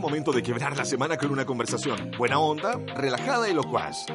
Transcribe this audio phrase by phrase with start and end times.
[0.00, 4.06] momento de quebrar la semana con una conversación buena onda, relajada y locuaz.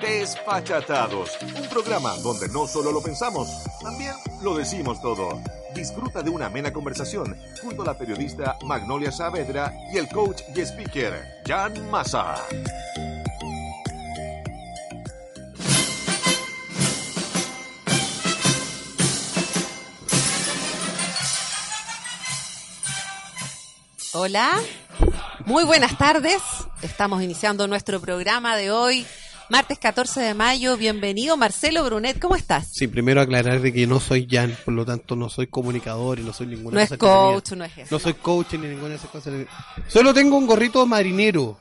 [0.00, 3.48] Desfachatados, un programa donde no solo lo pensamos,
[3.82, 5.40] también lo decimos todo.
[5.74, 10.60] Disfruta de una amena conversación junto a la periodista Magnolia Saavedra y el coach y
[10.60, 12.36] speaker Jan Massa.
[24.16, 24.62] Hola,
[25.46, 26.40] muy buenas tardes.
[26.82, 29.06] Estamos iniciando nuestro programa de hoy,
[29.48, 30.76] martes 14 de mayo.
[30.76, 32.68] Bienvenido, Marcelo Brunet, ¿cómo estás?
[32.72, 36.22] Sí, primero aclarar de que no soy Jan, por lo tanto no soy comunicador y
[36.22, 37.32] no soy ninguna No es cosa entretenida.
[37.32, 37.88] coach, no es eso.
[37.94, 39.34] No soy coach ni ninguna de esas cosas.
[39.88, 41.58] Solo tengo un gorrito marinero.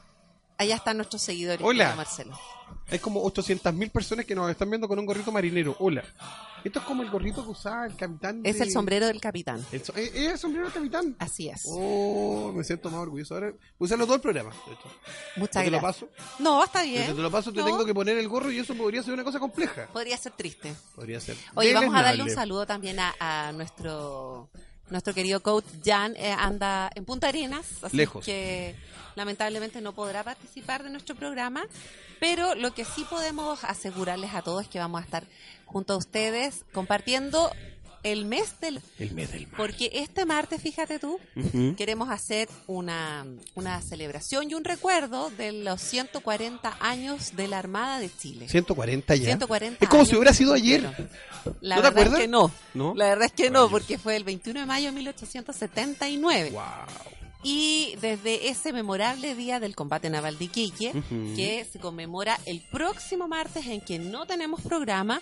[0.57, 1.93] Allá están nuestros seguidores, Hola.
[1.95, 2.37] Marcelo.
[2.91, 5.75] Hay como 800.000 personas que nos están viendo con un gorrito marinero.
[5.79, 6.03] Hola.
[6.63, 8.41] Esto es como el gorrito que usaba el capitán.
[8.43, 9.65] Es el sombrero del capitán.
[9.71, 11.15] el so- ¿Es el sombrero del capitán?
[11.19, 11.63] Así es.
[11.65, 13.33] Oh, me siento más orgulloso.
[13.33, 14.51] Ahora voy a usarlo todo el programa.
[15.35, 16.09] Muchas ¿Te lo gracias.
[16.09, 16.37] paso?
[16.39, 17.15] No, está Si bien.
[17.15, 19.23] te lo paso, te No, tengo que poner el gorro y eso podría ser una
[19.25, 19.87] cosa compleja.
[19.91, 20.73] Podría ser triste.
[20.95, 21.35] Podría ser.
[21.55, 24.49] Oye, vamos a darle un saludo también a, a nuestro
[24.89, 26.13] nuestro querido coach Jan.
[26.17, 28.23] eh, anda en Punta Arenas, así Lejos.
[28.25, 28.75] que
[29.15, 31.63] lamentablemente no podrá participar de nuestro programa.
[32.19, 35.23] Pero lo que sí podemos asegurarles a todos es que vamos a estar
[35.65, 37.51] junto a ustedes compartiendo
[38.03, 38.81] el mes del...
[38.99, 39.55] El mes del mar.
[39.57, 41.19] Porque este martes, fíjate tú,
[41.77, 43.25] queremos hacer una,
[43.55, 48.49] una celebración y un recuerdo de los 140 años de la Armada de Chile.
[48.49, 49.23] 140 ya.
[49.25, 50.81] 140 Es como si hubiera sido ayer.
[51.61, 52.13] La ¿No te verdad acuerdas?
[52.15, 52.51] es que no.
[52.73, 52.93] ¿No?
[52.93, 56.49] La verdad es que no, porque fue el 21 de mayo de 1879.
[56.51, 56.61] Wow.
[57.43, 60.93] Y desde ese memorable día del combate naval de Iquique,
[61.35, 65.21] que se conmemora el próximo martes en que no tenemos programa,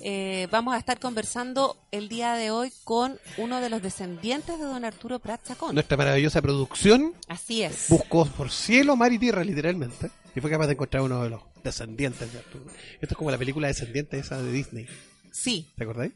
[0.00, 4.64] eh, vamos a estar conversando el día de hoy con uno de los descendientes de
[4.64, 5.74] don Arturo Prat Chacón.
[5.74, 7.86] Nuestra maravillosa producción Así es.
[7.88, 11.42] buscó por cielo, mar y tierra, literalmente, y fue capaz de encontrar uno de los
[11.62, 12.64] descendientes de Arturo.
[12.94, 14.86] Esto es como la película Descendientes esa de Disney.
[15.32, 16.12] Sí, ¿Te acordáis?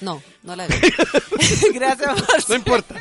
[0.00, 0.74] no, no la vi.
[1.74, 2.94] Gracias, No importa.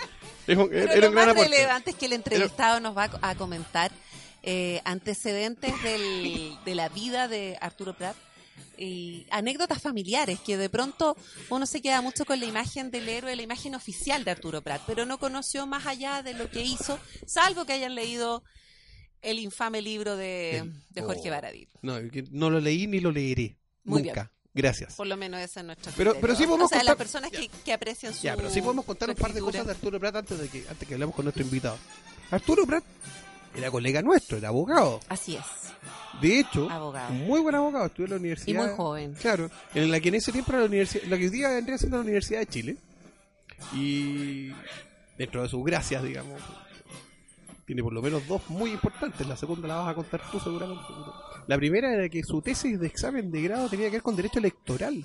[0.45, 1.49] Pero era lo un gran más aporte.
[1.49, 3.91] relevante es que el entrevistado nos va a comentar
[4.43, 8.15] eh, antecedentes del- de la vida de Arturo Prat
[8.77, 11.15] y anécdotas familiares que de pronto
[11.49, 14.81] uno se queda mucho con la imagen del héroe, la imagen oficial de Arturo Prat,
[14.85, 18.43] pero no conoció más allá de lo que hizo, salvo que hayan leído
[19.21, 21.31] el infame libro de, de Jorge oh.
[21.31, 21.69] Baradit.
[21.81, 21.97] No,
[22.31, 23.57] no lo leí ni lo leeré.
[23.85, 24.32] Muy Nunca.
[24.53, 24.93] Gracias.
[24.95, 27.31] Por lo menos ese es nuestro Pero- pero sí podemos O sea, contar- las personas
[27.31, 29.99] que, que aprecian su Ya, pero sí podemos contar un par de cosas de Arturo
[29.99, 31.77] Prat antes de que, antes que hablemos con nuestro invitado.
[32.29, 32.83] Arturo Prat
[33.55, 34.99] era colega nuestro, era abogado.
[35.09, 35.43] Así es.
[36.21, 37.11] De hecho, Abogado.
[37.13, 38.63] muy buen abogado, estudió en la universidad.
[38.63, 39.13] Y muy joven.
[39.15, 41.77] Claro, en la que en ese tiempo era la universidad, la que hoy día vendría
[41.79, 42.77] siendo la Universidad de Chile.
[43.73, 44.51] Y
[45.17, 46.39] dentro de sus gracias, digamos,
[47.65, 49.25] tiene por lo menos dos muy importantes.
[49.25, 50.83] La segunda la vas a contar tú seguramente.
[51.47, 54.39] La primera era que su tesis de examen de grado tenía que ver con derecho
[54.39, 55.03] electoral.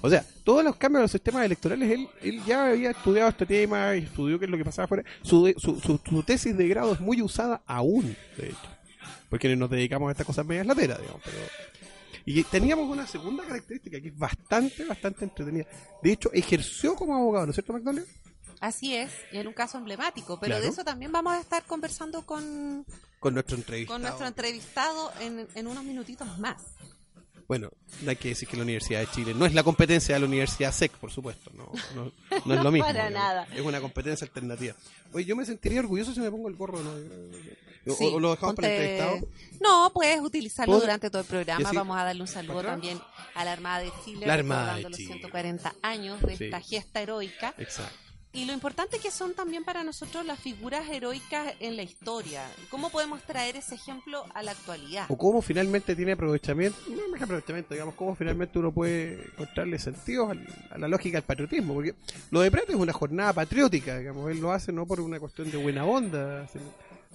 [0.00, 3.46] O sea, todos los cambios de los sistemas electorales, él, él ya había estudiado este
[3.46, 5.04] tema y estudió qué es lo que pasaba afuera.
[5.22, 8.58] Su, su, su, su tesis de grado es muy usada aún, de hecho.
[9.28, 11.22] Porque nos dedicamos a estas cosas medias lateras, digamos.
[11.24, 11.36] Pero...
[12.24, 15.66] Y teníamos una segunda característica que es bastante, bastante entretenida.
[16.02, 18.04] De hecho, ejerció como abogado, ¿no es cierto, Magnolia?
[18.62, 20.62] Así es, y en un caso emblemático, pero Claro.
[20.62, 22.86] de eso también vamos a estar conversado con,
[23.18, 23.94] Con nuestro entrevistado.
[23.96, 26.62] con nuestro entrevistado en, en unos minutitos más.
[27.48, 27.70] Bueno,
[28.02, 30.26] no hay que decir que la Universidad de Chile no es la competencia de la
[30.26, 31.50] Universidad SEC, por supuesto.
[31.54, 32.12] No, no,
[32.46, 32.86] no es lo mismo.
[32.86, 33.46] para nada.
[33.52, 34.74] Es una competencia alternativa.
[35.12, 36.80] Oye, yo me sentiría orgulloso si me pongo el gorro.
[36.82, 36.90] ¿no?
[36.92, 39.28] O- Sí, o, lo dejamos para el entrevistado.
[39.60, 40.82] No, puedes utilizarlo ¿Puedo?
[40.82, 41.72] durante todo el programa.
[41.72, 43.00] Vamos a darle un saludo también
[43.34, 45.08] a la Armada de Chile, La Armada de los Chile.
[45.14, 46.44] 140 años de Sí.
[46.44, 47.54] esta gesta heroica.
[47.58, 47.92] Exacto.
[48.34, 52.42] Y lo importante que son también para nosotros las figuras heroicas en la historia.
[52.70, 55.04] ¿Cómo podemos traer ese ejemplo a la actualidad?
[55.10, 59.78] O cómo finalmente tiene aprovechamiento, no más que aprovechamiento, digamos, cómo finalmente uno puede encontrarle
[59.78, 60.30] sentido
[60.70, 61.74] a la lógica del patriotismo.
[61.74, 61.94] Porque
[62.30, 65.50] lo de Prat es una jornada patriótica, digamos, él lo hace no por una cuestión
[65.50, 66.48] de buena onda.
[66.48, 66.64] sino-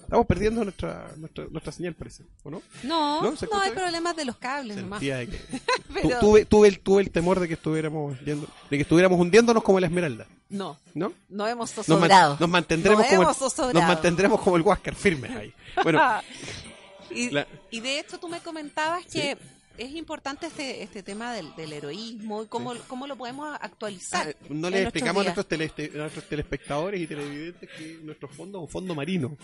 [0.08, 2.62] Estamos perdiendo nuestra, nuestra, nuestra señal, parece, ¿o no?
[2.82, 3.30] No, ¿No?
[3.30, 3.82] no, ¿Se escucha hay bien?
[3.82, 5.00] problemas de los cables nomás.
[5.00, 5.28] Que-
[5.92, 9.62] Pero tuve, tuve, el, tuve el temor de que estuviéramos yendo, de que estuviéramos hundiéndonos
[9.62, 11.12] como la esmeralda, no, ¿no?
[11.28, 12.36] no hemos Nos, man- zozobrado.
[12.40, 13.86] nos mantendremos No como hemos el, nos zozobrado.
[13.86, 15.52] mantendremos como el Huáscar firmes ahí.
[15.82, 16.00] Bueno,
[17.10, 19.36] y, La- y de hecho tú me comentabas que
[19.76, 24.34] es importante este, este tema del, del heroísmo y cómo, cómo lo podemos actualizar.
[24.40, 28.58] ah, no le explicamos a nuestros, tele- a nuestros telespectadores y televidentes que nuestro fondo
[28.58, 29.36] es un fondo marino.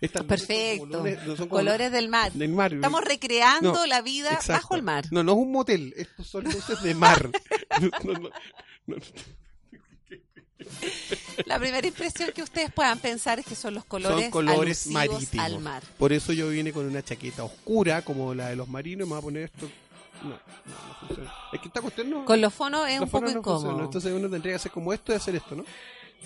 [0.00, 1.04] Estas Perfecto.
[1.26, 2.32] no son Colores del mar.
[2.32, 2.72] del mar.
[2.72, 4.52] Estamos recreando No, la vida Exacto.
[4.52, 5.04] bajo el mar.
[5.10, 7.30] No, no es un motel, estos son luces de mar.
[8.86, 8.96] No.
[11.46, 14.94] La primera impresión que ustedes puedan pensar es que son los colores, Son colores alusivos
[15.22, 15.46] marítimos.
[15.46, 15.82] al mar.
[15.98, 19.18] Por eso yo vine con una chaqueta oscura como la de los marinos me voy
[19.18, 19.68] a poner esto.
[20.22, 21.32] No, no, no funciona.
[21.52, 22.24] Es que esta cuestión no.
[22.24, 23.84] Con los fonos es los un poco no incómodo.
[23.84, 25.64] Entonces uno tendría que hacer como esto y hacer esto, ¿no?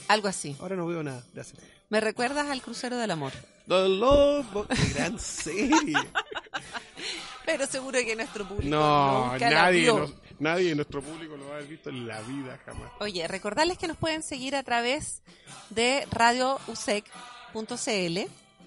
[0.09, 0.57] Algo así.
[0.61, 1.61] Ahora no veo nada hacer.
[1.93, 3.33] Me recuerdas al crucero del amor.
[3.69, 5.95] The Love- Qué gran serie.
[7.45, 9.99] Pero seguro que nuestro público No, nunca la nadie, vio.
[9.99, 12.91] nos- nadie de nuestro público lo va a haber visto en la vida jamás.
[13.01, 15.21] Oye, recordarles que nos pueden seguir a través
[15.69, 18.21] de radiousec.cl,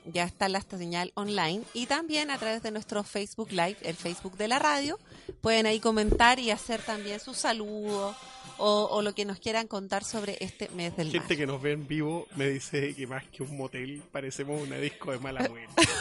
[0.05, 4.37] ya está la señal online, y también a través de nuestro Facebook Live, el Facebook
[4.37, 4.99] de la radio.
[5.41, 8.15] Pueden ahí comentar y hacer también sus saludos
[8.57, 11.13] o, o lo que nos quieran contar sobre este mes del mar.
[11.17, 14.77] Gente que nos ve en vivo me dice que más que un motel parecemos una
[14.77, 15.83] disco de mala muerte.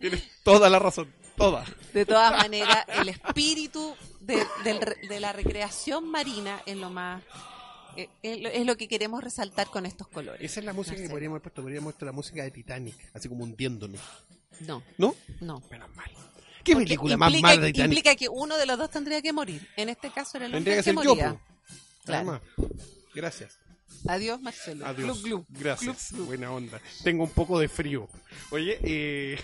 [0.00, 1.64] Tienes toda la razón, toda.
[1.92, 7.22] De todas maneras, el espíritu de, la recreación marina es lo más...
[7.96, 10.40] eh, Es lo- es lo que queremos resaltar con estos colores.
[10.42, 12.96] Esa es la música que podríamos haber puesto, podríamos haber puesto la música de Titanic,
[13.14, 14.00] así como hundiéndonos.
[14.60, 15.14] No, ¿No?
[15.40, 15.62] no.
[15.70, 16.10] Menos mal.
[16.64, 17.92] ¿Qué Porque película más implica, mala de Titanic?
[17.92, 19.68] implica que uno de los dos tendría que morir.
[19.76, 21.32] En este caso era el hombre que ser que yo, moría.
[21.34, 21.40] po.
[22.04, 22.40] Claro.
[23.14, 23.58] Gracias.
[24.08, 24.86] Adiós, Marcelo.
[24.86, 25.22] Adiós.
[25.22, 25.46] Glu, glu.
[25.60, 26.12] Gracias.
[26.12, 26.80] Buena onda.
[27.02, 28.08] Tengo un poco de frío.
[28.50, 29.38] Oye, eh,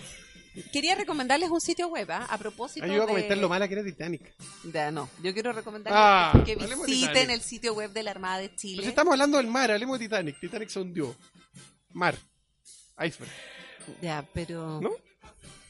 [0.73, 2.27] Quería recomendarles un sitio web ¿ah?
[2.29, 3.07] a propósito ayuda a de...
[3.07, 4.33] comentar lo mala que era Titanic.
[4.65, 8.39] Ya, no, yo quiero recomendarles Ah, que de visiten el sitio web de la Armada
[8.39, 8.77] de Chile.
[8.77, 10.39] Pues estamos hablando del mar, hablemos de Titanic.
[10.39, 11.15] Titanic se hundió.
[11.93, 12.15] Mar.
[12.99, 13.31] Iceberg.
[14.01, 14.81] Ya, pero...
[14.81, 14.91] ¿No?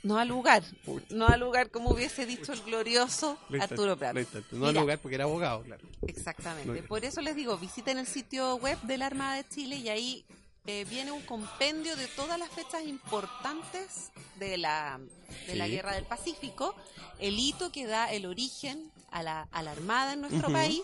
[0.04, 0.64] No al lugar.
[1.10, 4.16] No al lugar como hubiese dicho el glorioso Arturo Prat.
[4.52, 5.86] No al lugar porque era abogado, claro.
[6.08, 6.84] Exactamente.
[6.84, 10.26] Por eso les digo, visiten el sitio web de la Armada de Chile y ahí
[10.66, 15.00] eh, viene un compendio de todas las fechas importantes de la,
[15.48, 15.68] de la.
[15.68, 16.76] Guerra del Pacífico,
[17.20, 20.82] el hito que da el origen a la, a la Armada en nuestro país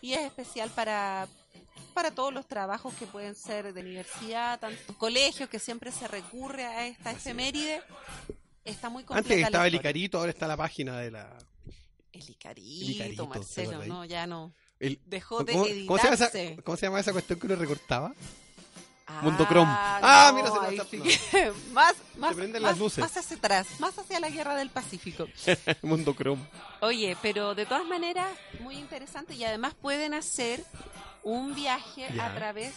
[0.00, 1.28] y es especial para
[1.94, 6.64] para todos los trabajos que pueden ser de universidad, tantos colegios que siempre se recurre
[6.64, 7.82] a esta efeméride.
[8.64, 9.74] Está muy completa Antes estaba el.
[9.74, 11.38] Icarito, ahora está la página de la.
[12.12, 14.52] El Icarito, El Icarito, ¿te Marcelo, no, ya no.
[14.78, 16.62] el- Dejó de ¿cómo, cómo se llama esa, editarse.
[16.64, 18.12] cómo se llama esa cuestión que uno recortaba?
[19.22, 19.66] Mundo Chrome.
[19.68, 22.98] Ah, Ah, no, mira, se ahí está- más, más, prenden más- las luces.
[23.02, 25.26] más hacia atrás, más hacia la guerra del Pacífico.
[25.82, 26.42] Mundo Chrome.
[26.80, 28.28] Oye, pero de todas maneras,
[28.60, 30.64] muy interesante y además pueden hacer
[31.24, 32.26] un viaje Ya.
[32.26, 32.72] a través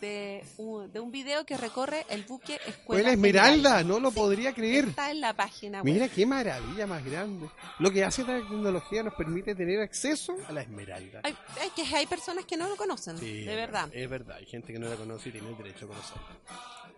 [0.00, 4.52] de un, de un video que recorre el buque Escuela la Esmeralda, no lo podría
[4.52, 4.88] creer.
[4.88, 5.92] Está en la página web.
[5.92, 7.48] Mira qué maravilla más grande.
[7.78, 11.20] Lo que hace la tecnología nos permite tener acceso a la Esmeralda.
[11.22, 13.88] Hay, hay que hay personas que no lo conocen, Sí, de verdad.
[13.92, 16.22] Es verdad, hay gente que no la conoce y tiene el derecho a conocerla.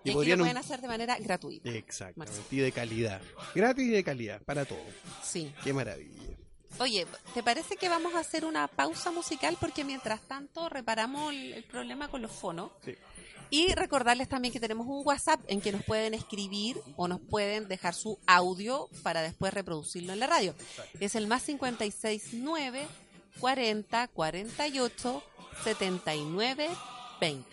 [0.05, 1.71] Y, aquí lo pueden hacer de manera gratuita.
[1.71, 3.21] Exactamente, y de calidad.
[3.55, 4.85] Gratis y de calidad, para todo.
[5.23, 5.53] Sí.
[5.63, 6.42] Qué maravilla.
[6.79, 9.57] Oye, ¿te parece que vamos a hacer una pausa musical?
[9.61, 12.71] Porque mientras tanto reparamos el, el problema con los fonos.
[12.85, 12.97] Sí.
[13.53, 17.69] Y recordarles también que tenemos un WhatsApp en que nos pueden escribir o nos pueden
[17.69, 20.55] dejar su audio para después reproducirlo en la radio.
[21.01, 22.87] Es el más 569
[23.41, 25.23] 40 48
[25.65, 26.69] 79
[27.21, 27.52] 20.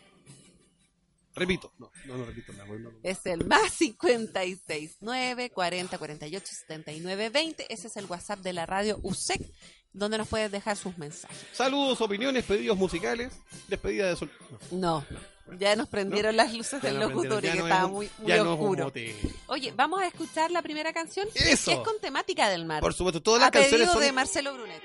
[1.39, 2.65] Repito, no, no, no repito nada.
[2.67, 2.91] no, no.
[3.01, 7.73] Es el más 56 9 40 48 79 20.
[7.73, 9.41] Ese es el WhatsApp de la radio USEC,
[9.93, 11.37] donde nos puedes dejar sus mensajes.
[11.53, 13.31] Saludos, opiniones, pedidos musicales,
[13.67, 14.31] despedida de sol.
[14.71, 15.03] no,
[15.47, 18.39] No, ya nos prendieron las luces del locutorio aprendieron, que estaba es un- muy, es
[18.41, 18.93] oscuro.
[19.47, 21.71] Oye, vamos a escuchar la primera canción, Eso.
[21.71, 22.81] que es con temática del mar.
[22.81, 24.81] Por supuesto, todas las a canciones son de Marcelo Brunet.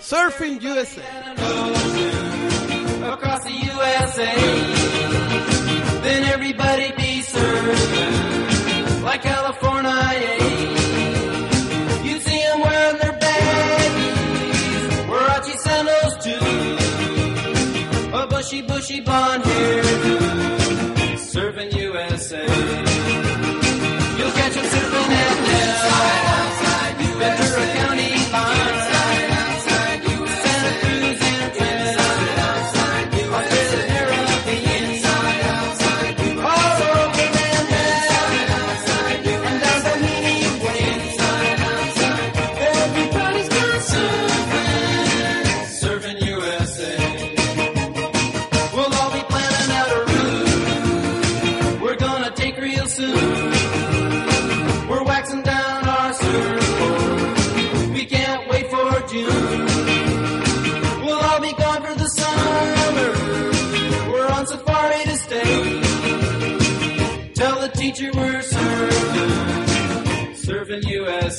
[0.00, 1.02] Surfing USA.
[3.12, 5.51] across the USA.
[6.12, 10.36] Then everybody be served like California.
[12.04, 16.44] You see them wearing their baggies, Warachi sandals too,
[18.14, 19.82] a bushy, bushy blonde hair,
[21.16, 22.44] surfing USA.
[24.18, 26.31] You'll catch them surfing at Nell,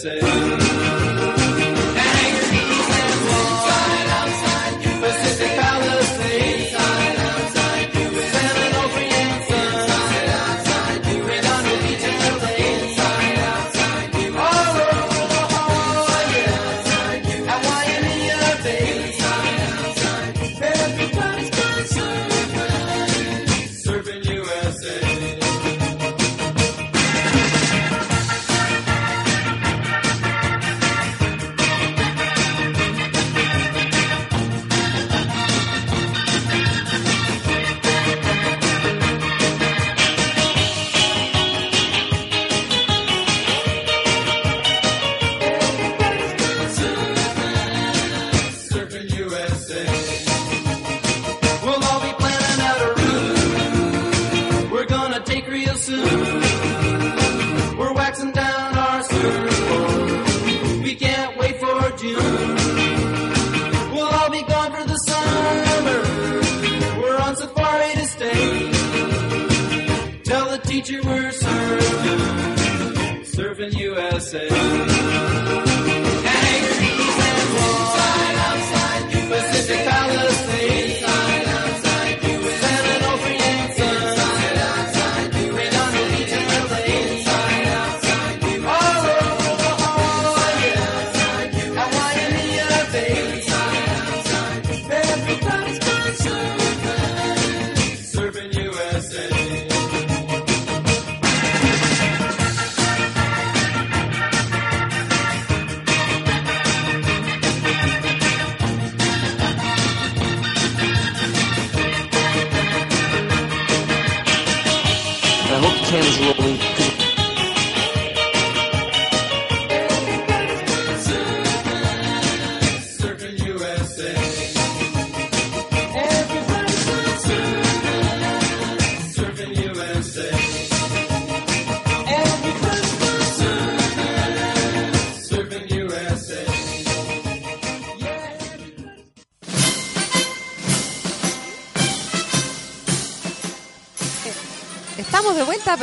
[0.04, 0.83] USA.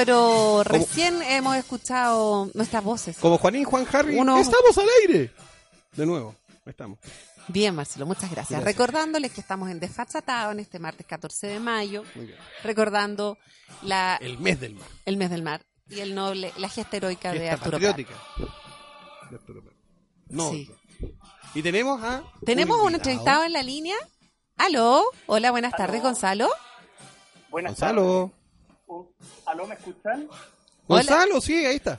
[0.04, 3.18] Pero recién hemos escuchado nuestras voces.
[3.18, 5.30] Como Juanín, Juan Harry, Uno- estamos al aire.
[5.92, 6.98] De nuevo, estamos.
[7.48, 8.60] Bien, Marcelo, muchas gracias.
[8.60, 8.64] Gracias.
[8.64, 12.38] Recordándoles que estamos en Desfachatado en este martes 14 de mayo, Muy bien.
[12.62, 13.36] recordando
[13.82, 14.88] la, El mes del mar.
[15.04, 18.14] el mes del mar y el noble, la gesta heroica de Arturo patriótica.
[19.30, 19.74] De Arturo Prat.
[20.28, 20.50] No.
[20.50, 20.70] Sí.
[21.54, 22.22] Y tenemos a.
[22.46, 22.96] Tenemos un invitado.
[23.10, 23.96] entrevistado en la línea.
[24.56, 26.48] Aló, hola, buenas tardes, Gonzalo.
[27.50, 28.26] Buenas Gonzalo.
[28.30, 28.39] tardes.
[29.46, 30.28] ¿Aló, me escuchan?
[30.88, 31.98] Gonzalo, sí, ahí está.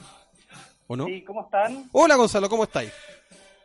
[0.88, 1.06] ¿O no?
[1.06, 1.90] Sí, ¿cómo están?
[1.94, 2.92] Hola Gonzalo, ¿cómo estáis?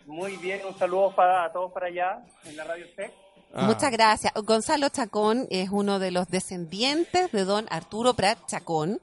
[0.06, 3.12] Muy bien, un saludo para a todos para allá en la radio C.
[3.52, 4.32] Ah, Muchas gracias.
[4.34, 9.00] Gonzalo Chacón es uno de los descendientes de don Arturo Prat Chacón.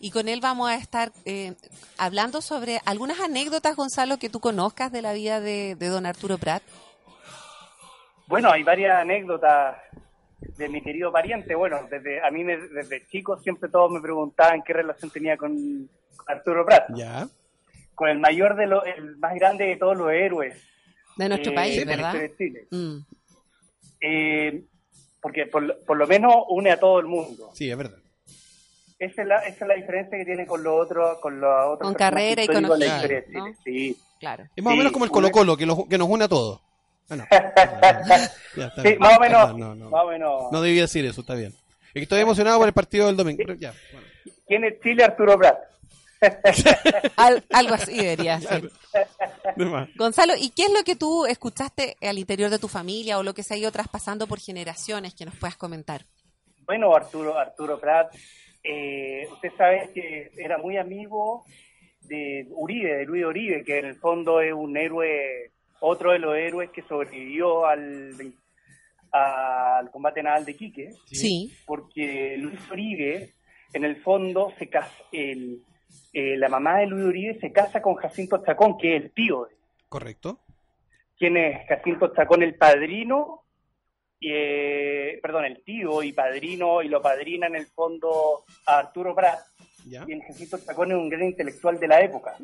[0.00, 1.54] Y con él vamos a estar eh,
[1.98, 6.38] hablando sobre algunas anécdotas, Gonzalo, que tú conozcas de la vida de, de don Arturo
[6.38, 6.62] Prat.
[8.28, 9.76] Bueno, hay varias anécdotas
[10.56, 11.54] de mi querido pariente.
[11.54, 15.88] Bueno, desde a mí me- desde chico siempre todos me preguntaban qué relación tenía con
[16.26, 17.28] Arturo Prat, Ya.
[17.94, 20.54] con el mayor de los, el más grande de todos los héroes
[21.16, 22.14] De nuestro eh, país, ¿verdad?
[22.14, 22.66] historia de Chile.
[22.70, 22.96] Mm.
[24.00, 24.64] Eh,
[25.20, 27.50] porque por, lo- por lo menos une a todo el mundo.
[27.54, 27.98] Sí, es verdad.
[28.98, 31.86] Esa es la, esa es la diferencia que tiene con los otros, con los otros
[31.86, 32.64] Con carrera y con.
[34.18, 34.44] Claro.
[34.56, 36.28] Es más o menos como el una- Colo Colo, que, lo- que nos une a
[36.28, 36.60] todos.
[37.08, 37.24] Ah, no.
[38.56, 38.98] Ya, está Sí, bien.
[38.98, 39.90] más o menos, no, no.
[39.90, 40.52] más o menos.
[40.52, 41.52] No debía decir eso, está bien.
[41.88, 43.42] Es que estoy emocionado por el partido del domingo.
[43.58, 44.06] ya, bueno.
[44.46, 45.58] ¿Quién es Chile Arturo Prat?
[47.16, 48.70] Al- algo así debería ser.
[49.96, 53.34] Gonzalo, ¿y qué es lo que tú escuchaste al interior de tu familia o lo
[53.34, 56.06] que se ha ido traspasando por generaciones que nos puedas comentar?
[56.66, 58.14] Bueno, Arturo, Arturo Prat,
[58.64, 61.44] eh, usted sabe que era muy amigo
[62.00, 66.36] de Uribe, de Luis Uribe, que en el fondo es un héroe, otro de los
[66.36, 68.12] héroes que sobrevivió al,
[69.12, 71.52] al combate naval de Quique, Sí.
[71.66, 73.34] porque Luis Uribe,
[73.72, 75.62] en el fondo, se casa, el,
[76.12, 79.44] eh, la mamá de Luis Uribe se casa con Jacinto Chacón, que es el tío
[79.46, 79.56] de
[79.88, 80.40] Correcto.
[81.18, 83.42] ¿Quién es Jacinto Chacón, el padrino?
[84.18, 89.14] Y, eh, perdón, el tío y padrino, y lo padrina en el fondo a Arturo
[89.14, 89.38] Prat.
[89.86, 90.04] Ya.
[90.06, 92.34] Y el Jacinto Chacón es un gran intelectual de la época.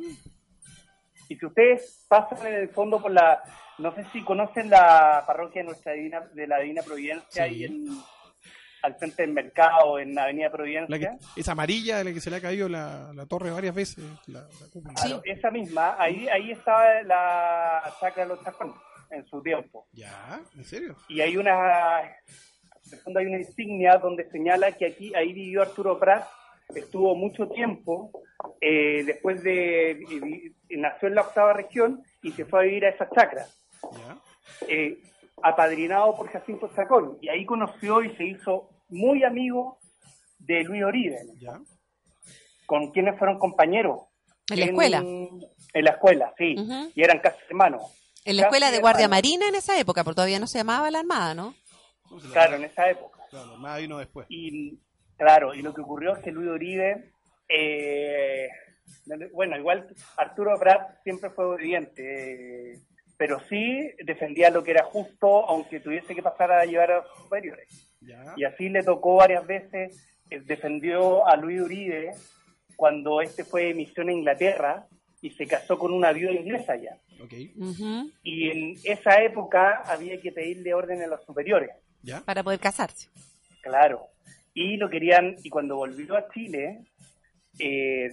[1.28, 3.42] Y si ustedes pasan en el fondo por la,
[3.78, 7.54] no sé si conocen la parroquia de nuestra divina, de la Divina Providencia, Sí.
[7.54, 7.86] ahí en,
[8.82, 10.98] al frente del mercado, en Avenida La Providencia.
[10.98, 14.04] que, es amarilla, la que se le ha caído la, la torre varias veces.
[14.26, 14.94] La, la cúpula.
[14.94, 18.74] Claro, esa misma, ahí, ahí estaba la chacra de los chacones
[19.10, 19.86] en su tiempo.
[19.92, 20.96] Ya, ¿en serio?
[21.08, 25.62] y hay una en el fondo hay una insignia donde señala que aquí ahí vivió
[25.62, 26.26] Arturo Prat
[26.74, 28.10] estuvo mucho tiempo
[28.60, 32.90] eh, después de y nació en la octava región y se fue a vivir a
[32.90, 33.46] esa chacra
[34.68, 34.98] eh,
[35.42, 39.78] apadrinado por Jacinto Chacón y ahí conoció y se hizo muy amigo
[40.38, 41.60] de Luis Oribe Ya.
[42.66, 44.00] con quienes fueron compañeros
[44.50, 44.98] ¿En la escuela?
[44.98, 46.54] en la escuela sí
[46.94, 47.82] y eran casi hermanos
[48.24, 49.22] En la escuela de Guardia hermanos.
[49.24, 51.54] Marina en esa época, porque todavía no se llamaba la Armada, ¿no?
[52.32, 54.26] claro en esa época Claro, más vino después.
[54.28, 54.78] Y
[55.22, 57.12] claro, y lo que ocurrió es que Luis Uribe,
[57.48, 58.48] eh,
[59.32, 59.86] bueno, igual
[60.16, 62.78] Arturo Prat siempre fue obediente, eh,
[63.16, 67.22] pero sí defendía lo que era justo, aunque tuviese que pasar a llevar a sus
[67.22, 67.68] superiores.
[68.00, 68.34] Ya.
[68.36, 69.96] Y así le tocó varias veces,
[70.28, 72.14] eh, defendió a Luis Uribe
[72.74, 74.88] cuando este fue de misión a Inglaterra
[75.20, 76.98] y se casó con una viuda inglesa ya.
[78.24, 81.70] Y en esa época había que pedirle orden a los superiores.
[82.02, 82.22] Ya.
[82.22, 83.08] Para poder casarse.
[83.62, 84.08] Claro.
[84.54, 86.84] Y lo querían, y cuando volvió a Chile,
[87.58, 88.10] eh,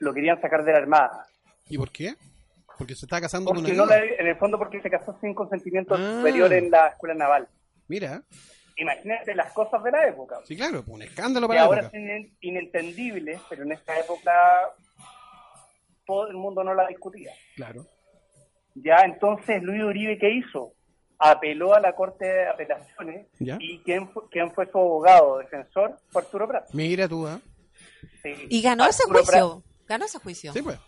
[0.00, 1.26] lo querían sacar de la Armada.
[1.68, 2.14] ¿Y por qué?
[2.78, 5.34] Porque se está casando con una no la- en el fondo porque se casó sin
[5.34, 6.16] consentimiento Ah.
[6.18, 7.48] superior en la escuela naval.
[7.88, 8.22] Mira,
[8.76, 10.36] Imagínate las cosas de la época.
[10.44, 11.90] sí, claro, pues un escándalo que para la ahora época.
[11.98, 14.32] son inen- inentendibles, pero en esa época
[16.06, 17.30] todo el mundo no la discutía.
[17.56, 17.84] Claro.
[18.74, 20.72] Ya entonces Luis Uribe, ¿qué hizo?
[21.22, 23.58] Apeló a la Corte de Apelaciones Ya.
[23.60, 25.98] y ¿quién fue, quién fue su abogado defensor?
[26.08, 26.68] Fue Arturo Prat.
[26.72, 27.38] Mira tú, ¿ah?
[28.22, 28.32] Sí.
[28.48, 29.62] Y ganó ese juicio.
[29.86, 30.52] Ganó ese juicio.
[30.52, 30.78] Sí, pues.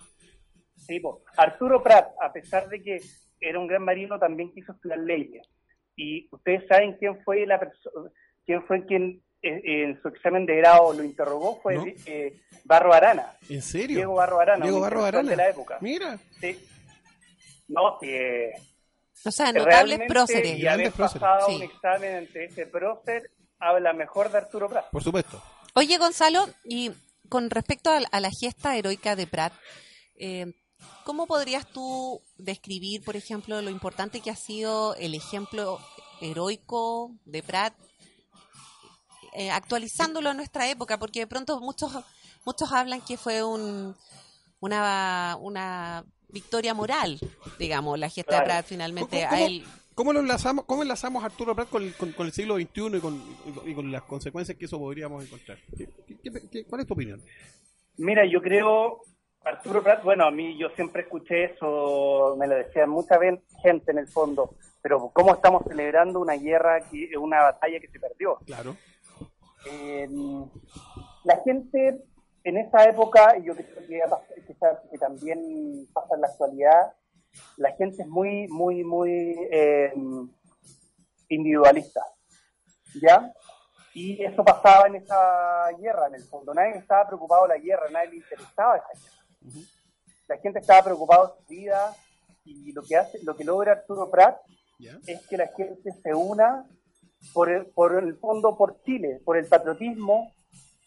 [0.76, 1.22] Sí, po.
[1.36, 2.98] Arturo Prat, a pesar de que
[3.40, 5.46] era un gran marino, también quiso estudiar leyes.
[5.96, 8.10] Y ustedes saben quién fue la persona,
[8.46, 11.84] quién fue quien eh, en su examen de grado lo interrogó, fue No.
[12.06, 13.32] eh, Barro Arana.
[13.50, 13.96] ¿En serio?
[13.96, 15.28] Diego Barro Arana, Diego Barro Arana.
[15.30, 15.78] de la época.
[15.82, 16.18] Mira.
[16.40, 16.58] Sí.
[17.68, 18.52] No, sí, eh,
[19.24, 20.58] O sea, notables próceres.
[20.58, 21.56] Y haber pasado Sí.
[21.56, 24.90] un examen ante ese prócer habla mejor de Arturo Prat.
[24.90, 25.40] Por supuesto.
[25.74, 26.90] Oye, Gonzalo, y
[27.28, 29.52] con respecto a, a la gesta heroica de Prat,
[30.16, 30.52] eh,
[31.04, 35.78] ¿cómo podrías tú describir, por ejemplo, lo importante que ha sido el ejemplo
[36.20, 37.74] heroico de Prat,
[39.34, 40.98] eh, actualizándolo a nuestra época?
[40.98, 41.92] Porque de pronto muchos
[42.44, 43.96] muchos hablan que fue un,
[44.60, 47.18] una, una victoria moral,
[47.58, 48.44] digamos, la gesta de.
[48.44, 49.16] Prat finalmente.
[49.16, 49.64] ¿Cómo- A cómo- él,
[49.94, 52.96] ¿Cómo lo enlazamos, cómo enlazamos a Arturo Prat con, el- con- con el siglo XXI
[52.96, 53.22] y con,
[53.66, 55.58] y las consecuencias que eso podríamos encontrar?
[55.76, 55.86] ¿Qué-
[56.22, 57.20] qué- qué- cuál es tu opinión?
[57.98, 59.02] Mira, yo creo,
[59.44, 63.16] Arturo Prat, bueno, a mí yo siempre escuché eso, me lo decía mucha
[63.62, 68.00] gente en el fondo, pero ¿cómo estamos celebrando una guerra, que, una batalla que se
[68.00, 68.38] perdió?
[68.46, 68.74] Claro.
[69.70, 70.08] Eh,
[71.24, 72.02] la gente
[72.44, 74.00] en esa época, y yo creo que,
[74.46, 74.56] que
[74.90, 76.92] que también pasa en la actualidad,
[77.56, 79.92] la gente es muy, muy, muy eh,
[81.28, 82.02] individualista,
[83.00, 83.32] ¿ya?
[83.94, 86.54] Y eso pasaba en esa guerra, en el fondo.
[86.54, 89.66] Nadie estaba preocupado de la guerra, nadie le interesaba esa guerra.
[90.28, 91.96] La gente estaba preocupada de su vida
[92.44, 94.40] y lo que hace, lo que logra Arturo Prat
[94.78, 94.98] ¿Ya?
[95.06, 96.66] es que la gente se una
[97.34, 100.32] por el, por el fondo por Chile, por el patriotismo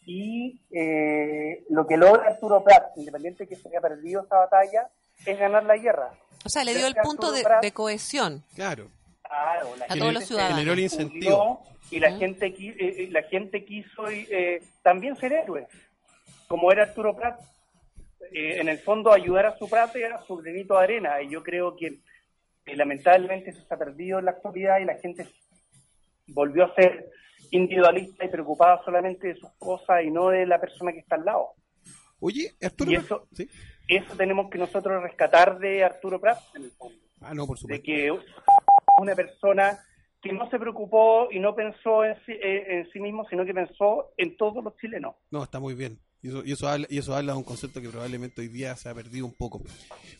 [0.06, 4.88] y eh, lo que logra Arturo Prat, independiente que se haya perdido esa batalla,
[5.26, 6.12] es ganar la guerra.
[6.44, 7.72] o sea, le dio el punto de, Prat.
[7.72, 8.42] cohesión.
[8.54, 8.88] Claro.
[9.22, 10.54] Claro, la A gente todos los ciudadanos.
[10.58, 11.62] Generó el incentivo.
[11.90, 15.66] y la gente qui- eh, eh, la gente quiso eh, también ser héroe,
[16.48, 17.40] como era Arturo Prat.
[18.32, 21.42] Eh, en el fondo ayudar a su patria, a su granito de arena, y yo
[21.42, 21.86] creo que
[22.66, 25.26] eh, lamentablemente eso se ha perdido en la actualidad y la gente
[26.28, 27.08] volvió a ser
[27.50, 31.24] individualista y preocupada solamente de sus cosas y no de la persona que está al
[31.24, 31.48] lado.
[32.20, 33.48] Oye, Arturo Y eso- ¿Sí?
[33.88, 37.60] Eso tenemos que nosotros rescatar de Arturo Prat, en el fondo Ah, no, por de
[37.60, 37.84] supuesto.
[37.84, 38.10] que
[39.00, 39.78] una persona
[40.20, 43.54] que no se preocupó y no pensó en sí, eh, en sí mismo, sino que
[43.54, 45.14] pensó en todos los chilenos.
[45.30, 45.98] No, está muy bien.
[46.26, 48.74] Y eso, y eso habla, y eso habla de un concepto que probablemente hoy día
[48.74, 49.62] se ha perdido un poco.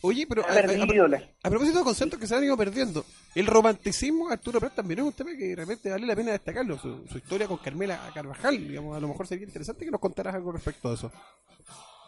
[0.01, 4.61] Oye, pero a, propósito de conceptos que se han ido perdiendo, el romanticismo de Arturo
[4.61, 6.77] Prat también es un tema que de repente vale la pena destacarlo.
[6.77, 10.33] Su, su historia con Carmela Carvajal, digamos, a lo mejor sería interesante que nos contaras
[10.33, 11.11] algo respecto a eso.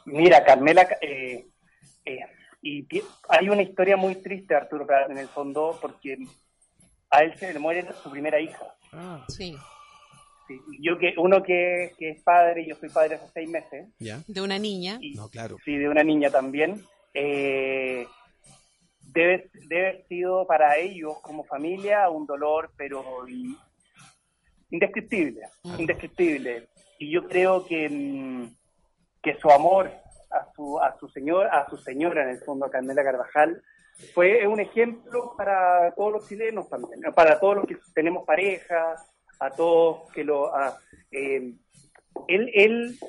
[0.05, 1.47] Mira, Carmela, eh,
[2.05, 2.19] eh,
[2.61, 2.87] y
[3.27, 6.17] hay una historia muy triste de Arturo Prat en el fondo, porque
[7.09, 8.65] a él se le muere su primera hija.
[8.93, 9.57] Ah, Sí.
[10.49, 14.19] Sí, Yo que uno que, que es padre, yo soy padre hace seis meses, ya.
[14.27, 14.97] De una niña.
[14.99, 15.57] y No, claro.
[15.63, 16.83] sí, de una niña también,
[17.13, 18.05] eh,
[19.13, 23.55] debe, debe haber sido para ellos como familia un dolor, pero y-
[24.71, 25.41] indescriptible,
[25.77, 26.67] indescriptible.
[26.99, 28.55] Y yo creo que, mm,
[29.21, 29.91] que su amor
[30.31, 33.61] a su, a su señor, a su señora en el fondo, a Carmela Carvajal,
[34.13, 38.95] fue un ejemplo para todos los chilenos también, para todos los que tenemos pareja,
[39.39, 40.77] a todos que lo a,
[41.11, 41.53] eh,
[42.27, 42.99] él, él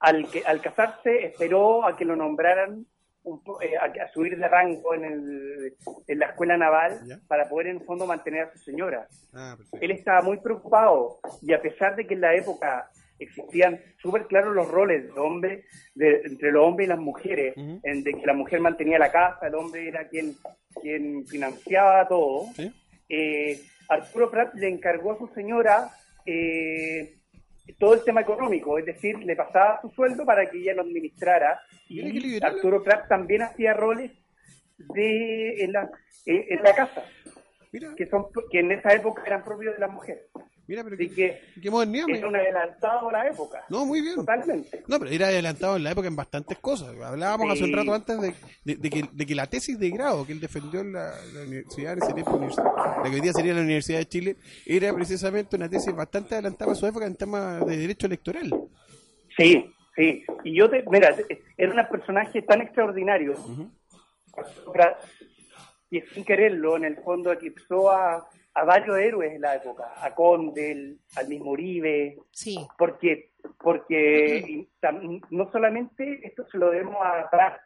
[0.00, 2.86] al que al casarse esperó a que lo nombraran
[3.24, 5.74] un eh, a, a subir de rango en, el,
[6.06, 7.18] en la escuela naval Ya.
[7.28, 9.06] para poder en el fondo mantener a su señora.
[9.34, 9.56] Ah.
[9.80, 14.54] Él estaba muy preocupado y a pesar de que en la época existían súper claros
[14.54, 15.64] los roles de hombre,
[15.96, 19.48] de, entre los hombres y las mujeres, en de que la mujer mantenía la casa,
[19.48, 20.36] el hombre era quien,
[20.80, 22.72] quien financiaba todo, ¿Sí?
[23.08, 25.90] eh, Arturo Prat le encargó a su señora
[26.26, 27.16] eh,
[27.78, 31.60] todo el tema económico, es decir, le pasaba su sueldo para que ella lo administrara
[31.88, 32.42] y.
[32.42, 34.12] Arturo Prat también hacía roles
[34.78, 35.90] de en la,
[36.26, 37.04] eh, en la casa,
[37.72, 40.24] Mira, que son que en esa época eran propios de las mujeres.
[40.68, 42.06] Mira, pero Así que modernidad.
[42.10, 44.14] es un adelantado a la época, No, muy bien.
[44.14, 44.82] totalmente.
[44.86, 46.94] No, pero era adelantado en la época en bastantes cosas.
[47.02, 50.24] Hablábamos hace un rato antes de, de- de que, de que la tesis de grado
[50.26, 53.54] que él defendió en la, la universidad, en ese tiempo, la que hoy día sería
[53.54, 57.66] la Universidad de Chile, era precisamente una tesis bastante adelantada a su época en temas
[57.66, 58.50] de derecho electoral.
[59.36, 61.12] Sí, Sí, y yo, te, mira,
[61.56, 63.34] era un personaje tan extraordinario
[65.90, 70.14] y sin quererlo, en el fondo eclipsó a, a varios héroes en la época, a
[70.14, 72.58] Condel, al mismo Uribe, Sí.
[72.76, 77.60] porque porque tam- no solamente esto se lo debemos a Prat,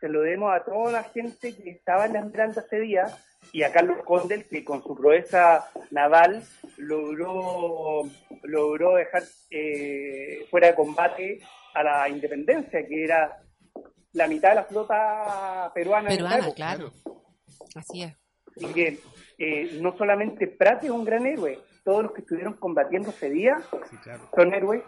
[0.00, 3.06] se lo debemos a toda la gente que estaba en la Esmeralda ese día
[3.52, 6.42] y a Carlos Condel que con su proeza naval
[6.76, 8.02] logró
[8.42, 11.40] logró dejar eh, fuera de combate
[11.74, 13.36] a la independencia que era
[14.12, 16.54] la mitad de la flota peruana, en esa Peruana, época.
[16.54, 16.92] claro.
[17.74, 18.16] Así es.
[18.56, 18.98] Así que
[19.38, 23.58] eh, no solamente Prat es un gran héroe, todos los que estuvieron combatiendo ese día
[23.90, 24.28] Sí, claro.
[24.34, 24.82] son héroes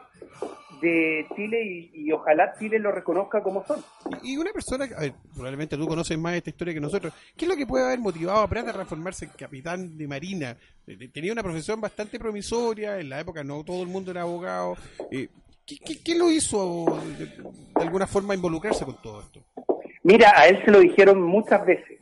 [0.81, 3.83] de Chile y, y ojalá Chile lo reconozca como son.
[4.23, 7.49] Y una persona, a ver, probablemente tú conoces más esta historia que nosotros, ¿qué es
[7.49, 10.57] lo que puede haber motivado a Prat a transformarse en capitán de marina?
[10.87, 14.77] Eh, Tenía una profesión bastante promisoria, en la época no todo el mundo era abogado.
[15.11, 15.29] Eh,
[15.67, 16.87] ¿qué, qué, qué lo hizo
[17.19, 19.43] de, de alguna forma involucrarse con todo esto?
[20.05, 21.98] Mira, a él se lo dijeron muchas veces.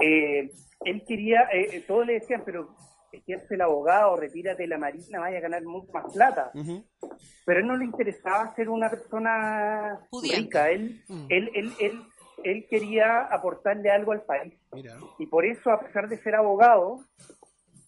[0.00, 0.50] Eh,
[0.84, 2.68] él quería, eh, eh, todos le decían, pero
[3.10, 6.50] ejerce el abogado, retírate de la marina, vaya a ganar mucho más plata.
[6.54, 10.40] Pero a él no le interesaba ser una persona Pudiente.
[10.42, 11.26] rica, él, Mm.
[11.30, 12.02] él, él, él,
[12.44, 14.54] él quería aportarle algo al país.
[14.72, 17.00] Mira, Y por eso, a pesar de ser abogado,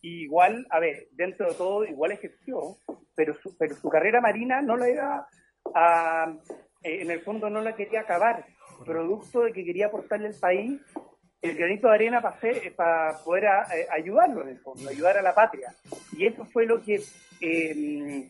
[0.02, 2.76] igual, a ver, dentro de todo, igual ejerció,
[3.14, 5.28] pero su, pero su carrera marina no la iba
[5.74, 6.32] a,
[6.82, 8.46] eh, en el fondo no la quería acabar,
[8.86, 10.80] producto de que quería aportarle al país
[11.42, 12.20] el granito de arena
[12.76, 15.72] para poder a- eh, ayudarlo en el fondo, ayudar a la patria.
[16.16, 17.00] Y eso fue lo que
[17.40, 18.28] eh,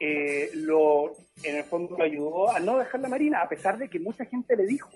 [0.00, 1.12] eh, lo,
[1.44, 4.24] en el fondo lo ayudó a no dejar la marina, a pesar de que mucha
[4.24, 4.90] gente le dijo,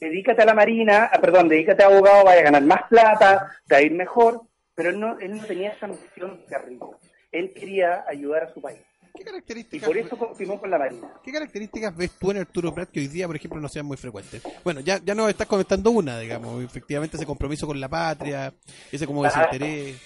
[0.00, 3.74] dedícate a la marina, ah, perdón, dedícate a abogado, vaya a ganar más plata, te
[3.74, 4.42] va a ir mejor,
[4.74, 6.98] pero él no, él no tenía esa misión de rico.
[7.32, 8.80] Él quería ayudar a su país.
[9.16, 11.12] ¿Qué Y características, por eso continuó con la marina.
[11.22, 13.96] ¿qué características ves tú en Arturo Prat que hoy día, por ejemplo, no sean muy
[13.96, 14.42] frecuentes?
[14.62, 18.52] Bueno, ya, ya nos estás comentando una, digamos, efectivamente ese compromiso con la patria,
[18.92, 20.00] ese como desinterés.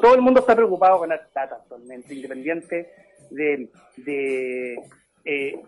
[0.00, 2.92] Todo el mundo está preocupado con ganar plata actualmente, independiente
[3.30, 4.74] de, de
[5.24, 5.60] eh,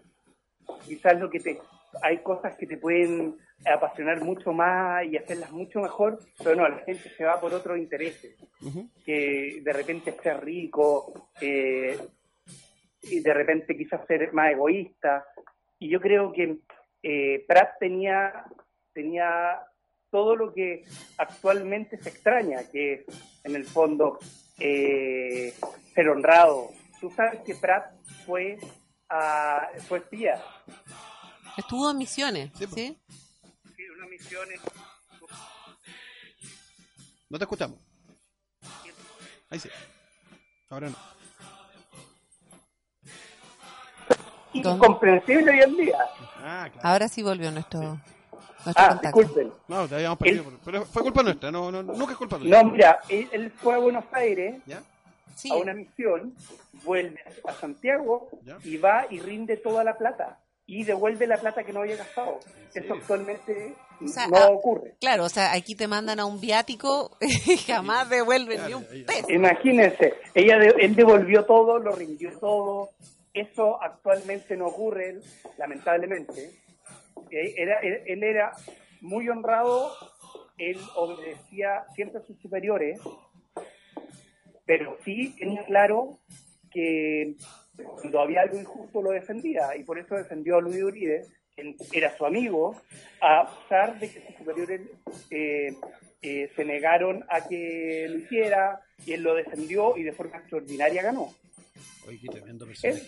[0.87, 1.59] quizás lo que te
[2.03, 6.79] hay cosas que te pueden apasionar mucho más y hacerlas mucho mejor, pero no, la
[6.79, 8.37] gente se va por otros intereses.
[9.05, 11.99] Que de repente ser rico eh,
[13.03, 15.27] y de repente quizás ser más egoísta.
[15.79, 16.59] Y yo creo que
[17.03, 18.45] eh, Pratt tenía,
[18.93, 19.61] tenía
[20.11, 20.85] todo lo que
[21.19, 23.05] actualmente se extraña, que es
[23.45, 24.19] en el fondo
[24.61, 25.55] eh,
[25.95, 26.71] ser honrado.
[27.01, 27.93] Tú sabes que Pratt
[28.27, 28.59] fue,
[29.09, 30.41] a, fue espía.
[31.57, 32.75] Estuvo en misiones, Sí, pues.
[32.75, 32.99] ¿sí?
[33.77, 34.61] Sí, una misión en-
[37.29, 37.79] No te escuchamos.
[39.51, 39.69] Ahí sí.
[40.69, 40.97] Ahora no.
[44.53, 45.99] Incomprensible hoy en día.
[46.39, 46.89] Ah, claro.
[46.89, 49.19] Ahora sí volvió nuestro, nuestro Ah, contacto.
[49.21, 49.53] disculpen.
[49.69, 50.45] No, te habíamos perdido.
[50.65, 52.63] Pero fue culpa nuestra, no, no, nunca es culpa tuya.
[52.63, 54.83] No, mira, él, él fue a Buenos Aires ¿Ya?
[55.35, 56.35] Sí, a una misión,
[56.85, 58.59] vuelve a Santiago Ya.
[58.65, 62.39] y va y rinde toda la plata y devuelve la plata que no había gastado.
[62.75, 64.95] Eso actualmente O sea, no ah, ocurre.
[65.01, 69.29] claro, o sea, aquí te mandan a un viático y jamás devuelven ni un peso.
[69.31, 72.91] Imagínense, ella de- él devolvió todo, lo rindió todo.
[73.35, 75.21] Eso actualmente no ocurre,
[75.59, 76.51] lamentablemente.
[77.31, 78.53] Era, él, él era
[79.01, 79.91] muy honrado,
[80.59, 83.01] él obedecía siempre a sus superiores,
[84.67, 86.19] pero sí tenía claro
[86.71, 87.35] que
[87.77, 92.17] cuando había algo injusto lo defendía y por eso defendió a Luis Uribe, que era
[92.17, 92.81] su amigo,
[93.21, 94.81] a pesar de que sus superiores
[95.31, 95.75] eh,
[96.23, 101.03] eh, se negaron a que lo hiciera y él lo defendió y de forma extraordinaria
[101.03, 101.35] ganó.
[102.07, 103.05] Oye, qué tremendo Es,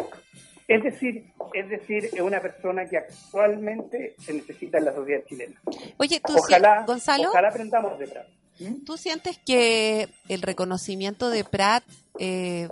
[0.69, 5.61] es decir, es decir, es una persona que actualmente se necesita en la sociedad chilena.
[5.99, 8.27] Oye, tú, Ojalá, Gonzalo, ojalá aprendamos de Prat.
[8.61, 8.85] ¿Mm?
[8.85, 11.83] ¿tú sientes que el reconocimiento de Pratt
[12.21, 12.69] eh,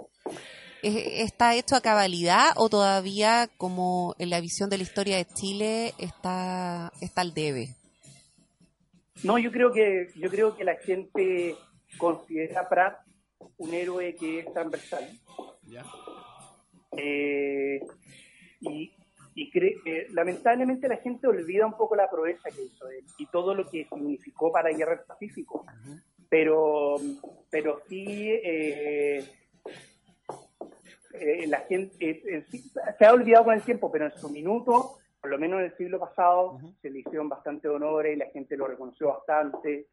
[0.83, 5.25] es- está hecho a cabalidad o todavía, como en la visión de la historia de
[5.27, 7.75] Chile, está, está al debe?
[9.25, 11.57] No, yo creo que yo creo que la gente
[11.99, 12.99] considera a Prat
[13.59, 15.09] un héroe que es transversal
[15.67, 15.85] ¿Ya?
[16.97, 17.81] Eh,
[18.61, 18.93] y,
[19.35, 23.55] y eh, lamentablemente la gente olvida un poco la proeza que hizo él y todo
[23.55, 25.65] lo que significó para la guerra del Pacífico.
[26.29, 26.97] Pero,
[27.51, 29.23] pero sí, eh,
[31.13, 32.65] eh, la gente eh, eh, sí,
[32.99, 35.77] se ha olvidado con el tiempo, pero en su minuto, por lo menos en el
[35.77, 39.89] siglo pasado, se le hicieron bastante honores y la gente lo reconoció bastante.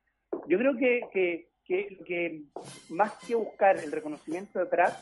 [0.47, 2.43] Yo creo que, que, que, que
[2.89, 4.93] más que buscar el reconocimiento de Prat,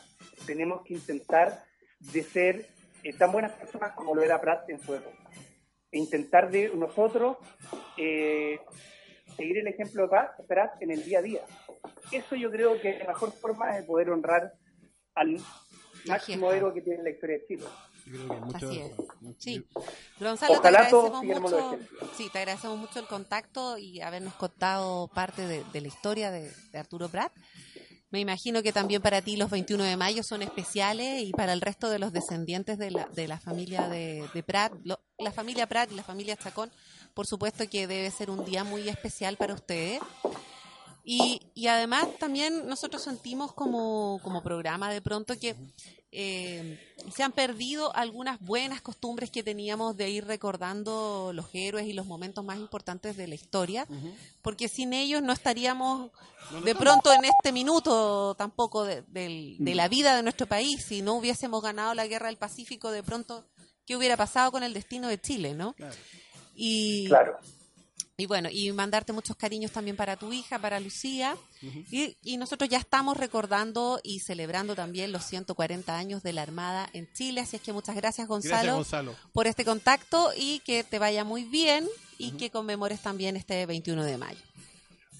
[0.44, 1.67] tenemos que intentar
[2.00, 2.68] de ser
[3.02, 5.16] eh, tan buenas personas como lo era Pratt en su época.
[5.90, 7.38] E intentar de nosotros
[7.96, 8.58] eh,
[9.36, 11.40] seguir el ejemplo de Pratt, Pratt en el día a día.
[12.12, 14.52] Eso yo creo que es la mejor forma de poder honrar
[15.14, 15.38] al
[16.06, 17.64] máximo héroe que tiene la historia de Chile.
[18.06, 18.92] Yo creo que hay mucho- Así es.
[19.20, 19.66] mucho- Sí.
[20.20, 21.78] Gonzalo, Ojalá te agradecemos mucho.
[22.16, 26.50] Sí, te agradecemos mucho el contacto y habernos contado parte de, de la historia de,
[26.72, 27.32] de Arturo Prat.
[28.10, 31.60] Me imagino que también para ti los 21 de mayo son especiales y para el
[31.60, 35.66] resto de los descendientes de la, de la familia de, de Prat, lo- la familia
[35.66, 36.70] Prat y la familia Chacón,
[37.12, 40.00] por supuesto que debe ser un día muy especial para ustedes.
[41.04, 45.54] Y, y además también nosotros sentimos como, como programa de pronto que
[46.10, 46.78] eh,
[47.14, 52.06] se han perdido algunas buenas costumbres que teníamos de ir recordando los héroes y los
[52.06, 53.86] momentos más importantes de la historia,
[54.42, 56.10] porque sin ellos no estaríamos
[56.64, 61.02] de pronto en este minuto tampoco de, del- de la vida de nuestro país, si
[61.02, 63.44] no hubiésemos ganado la guerra del Pacífico, de pronto,
[63.84, 65.74] ¿qué hubiera pasado con el destino de Chile, no?
[65.74, 65.94] Claro.
[66.54, 67.38] Y, Claro.
[68.20, 71.36] Y bueno, y mandarte muchos cariños también para tu hija, para Lucía.
[71.62, 76.90] y, y nosotros ya estamos recordando y celebrando también los 140 años de la Armada
[76.94, 77.42] en Chile.
[77.42, 79.14] Así es que muchas gracias, Gonzalo, Gracias, Gonzalo.
[79.32, 81.86] por este contacto y que te vaya muy bien
[82.18, 84.40] y que conmemores también este 21 de mayo.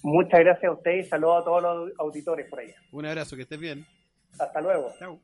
[0.02, 2.74] Muchas gracias a ustedes y saludos a todos los auditores por allá.
[2.90, 3.87] Un abrazo, que estés bien.
[4.40, 4.92] Hasta luego.
[4.98, 5.20] Chao.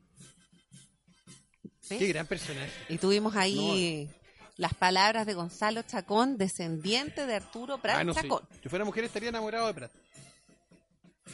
[1.81, 1.97] ¿sí?
[1.97, 2.71] Qué gran personaje.
[2.87, 4.09] Y tuvimos ahí
[4.57, 8.13] las palabras de Gonzalo Chacón, descendiente de Arturo Prat Ah, no.
[8.13, 8.41] Chacón.
[8.63, 9.91] Si fuera mujer estaría enamorado de Prat.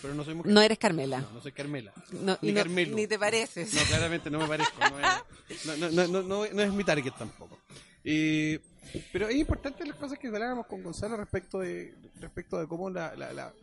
[0.02, 0.52] Pero no soy mujer.
[0.52, 1.20] No eres Carmela.
[1.20, 1.92] No, no soy Carmela.
[2.12, 2.96] No, Ni no- Carmelo.
[2.96, 3.74] ni te pareces.
[3.74, 4.80] No, claramente no me parezco.
[4.80, 7.60] No es, no, no, no, no, no- no es mi target tampoco.
[8.04, 8.60] Eh,
[9.12, 13.16] pero es importante las cosas que hablábamos con Gonzalo respecto de respecto de cómo la,
[13.16, 13.54] la, la,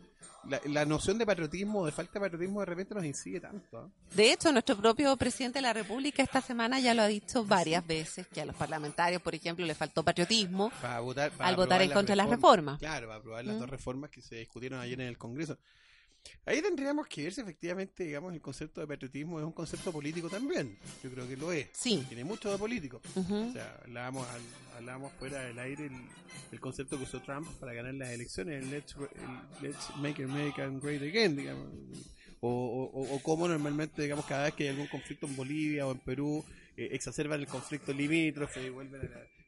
[0.47, 3.77] la, la noción de patriotismo, de falta de patriotismo, de repente nos incide tanto.
[3.77, 3.87] ¿ah?
[4.15, 7.85] De hecho, nuestro propio presidente de la República esta semana ya lo ha dicho varias
[7.85, 10.71] veces, que a los parlamentarios, por ejemplo, le faltó patriotismo.
[10.81, 12.75] Para votar, para Al votar en contra de las reformas.
[12.75, 12.79] reformas.
[12.79, 13.59] Claro, para aprobar las Mm.
[13.59, 15.57] dos reformas que se discutieron ayer en el Congreso.
[16.45, 20.29] Ahí tendríamos que ver si efectivamente, digamos, el concepto de patriotismo es un concepto político
[20.29, 20.77] también.
[21.03, 21.67] Yo creo que lo es.
[21.73, 22.03] Sí.
[22.07, 23.01] Tiene mucho de político.
[23.49, 24.27] O sea, hablábamos,
[24.75, 25.93] hablábamos fuera del aire el,
[26.51, 30.67] el concepto que usó Trump para ganar las elecciones, el let's, el let's make America
[30.81, 31.67] great again, digamos.
[32.41, 35.85] O, o, o- o cómo normalmente, digamos, cada vez que hay algún conflicto en Bolivia
[35.87, 36.43] o en Perú,
[36.77, 39.01] eh, exacerban el conflicto limítrofe y vuelven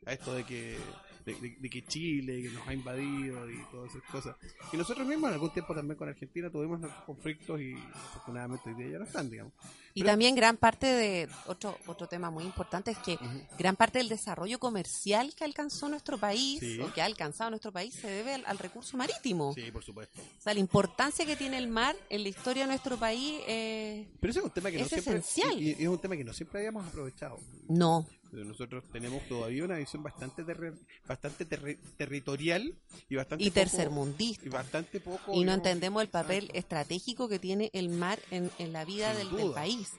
[0.06, 0.78] a, a esto de que
[1.26, 4.36] de, de- de que Chile que nos ha invadido y todas esas cosas.
[4.74, 8.76] Y nosotros mismos en algún tiempo también con Argentina tuvimos nuestros conflictos y afortunadamente hoy
[8.76, 9.54] día ya no están, digamos.
[9.94, 13.18] Y Pero- también gran parte de, otro, otro tema muy importante es que
[13.58, 16.80] gran parte del desarrollo comercial que alcanzó nuestro país, Sí.
[16.80, 19.54] o que ha alcanzado nuestro país, se debe al, al recurso marítimo.
[19.54, 20.22] Sí, por supuesto.
[20.22, 24.08] O sea, la importancia que tiene el mar en la historia de nuestro país, eh,
[24.20, 25.62] Pero ese es un tema que no Es siempre esencial.
[25.62, 27.38] y- y es un tema que no siempre habíamos aprovechado.
[27.68, 28.06] no.
[28.32, 30.74] Pero Nosotros tenemos todavía una visión bastante terre-
[31.06, 32.74] bastante terri- territorial
[33.10, 34.46] y bastante Y tercermundista.
[34.46, 38.50] y bastante poco Y no digamos, entendemos el papel estratégico que tiene el mar en,
[38.58, 39.90] en la vida del, país.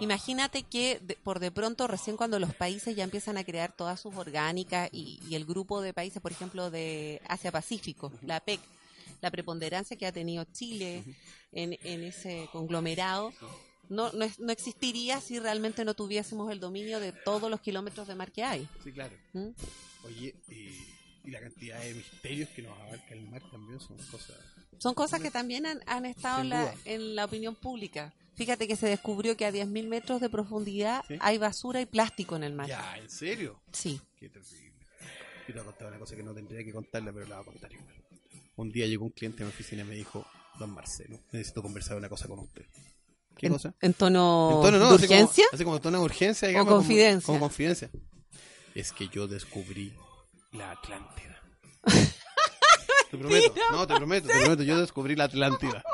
[0.00, 4.00] Imagínate que de- por de pronto, recién cuando los países ya empiezan a crear todas
[4.00, 8.60] sus orgánicas y, y el grupo de países, por ejemplo, de Asia-Pacífico, la PEC,
[9.22, 11.04] la preponderancia que ha tenido Chile
[11.52, 13.32] en, en ese conglomerado,
[13.88, 18.06] no, no, es- no existiría si realmente no tuviésemos el dominio de todos los kilómetros
[18.08, 18.68] de mar que hay.
[18.84, 19.16] Sí, claro.
[19.32, 19.48] ¿Mm?
[20.04, 24.36] Oye, y, y la cantidad de misterios que nos abarca el mar también son cosas.
[24.78, 28.12] Son cosas que también han, han estado en la, en la opinión pública.
[28.34, 31.16] Fíjate que se descubrió que a 10.000 metros de profundidad Sí.
[31.20, 32.68] hay basura y plástico en el mar.
[32.68, 33.62] Ya, ¿en serio?
[33.72, 33.98] Sí.
[34.18, 34.74] Qué terrible.
[35.00, 37.42] Yo te voy a contar una cosa que no tendría que contarla, pero la voy
[37.42, 37.94] a contar igual.
[38.56, 40.26] Un día llegó un cliente a mi oficina y me dijo,
[40.58, 42.66] don Marcelo, necesito conversar una cosa con usted.
[43.36, 43.74] ¿Qué en, cosa?
[43.80, 45.44] en tono, En tono, no, de así como- urgencia.
[45.52, 46.68] Así como, tono de urgencia, digamos.
[46.68, 47.26] como- confidencia?
[47.26, 47.90] Como, confidencia.
[48.74, 49.94] Es que yo descubrí
[50.52, 51.42] la Atlántida.
[53.10, 55.84] te prometo, no, te prometo, te prometo, yo descubrí la Atlántida.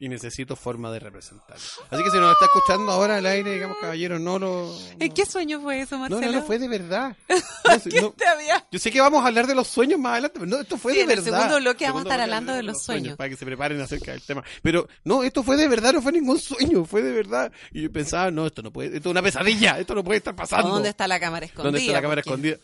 [0.00, 1.56] Y necesito forma de representar.
[1.56, 4.76] Así que si nos está escuchando ahora al aire, digamos, caballero, no lo...
[4.98, 6.32] ¿En qué sueño fue eso, No, Marcelo?
[6.32, 7.16] no, no, fue de verdad.
[7.64, 8.10] No, no.
[8.12, 8.66] te había?
[8.70, 10.92] Yo sé que vamos a hablar de los sueños más adelante, pero no, esto fue
[10.92, 11.38] Sí, de en el verdad.
[11.38, 13.16] segundo bloque vamos a estar hablando de los sueños.
[13.16, 14.44] Para que se preparen acerca del tema.
[14.62, 17.50] Pero no, esto fue de verdad, no fue ningún sueño, fue de verdad.
[17.72, 20.34] Y yo pensaba, no, esto no puede, esto es una pesadilla, esto no puede estar
[20.36, 20.68] pasando.
[20.68, 21.64] ¿Dónde está la cámara escondida?
[21.64, 22.56] ¿Dónde está la cámara escondida?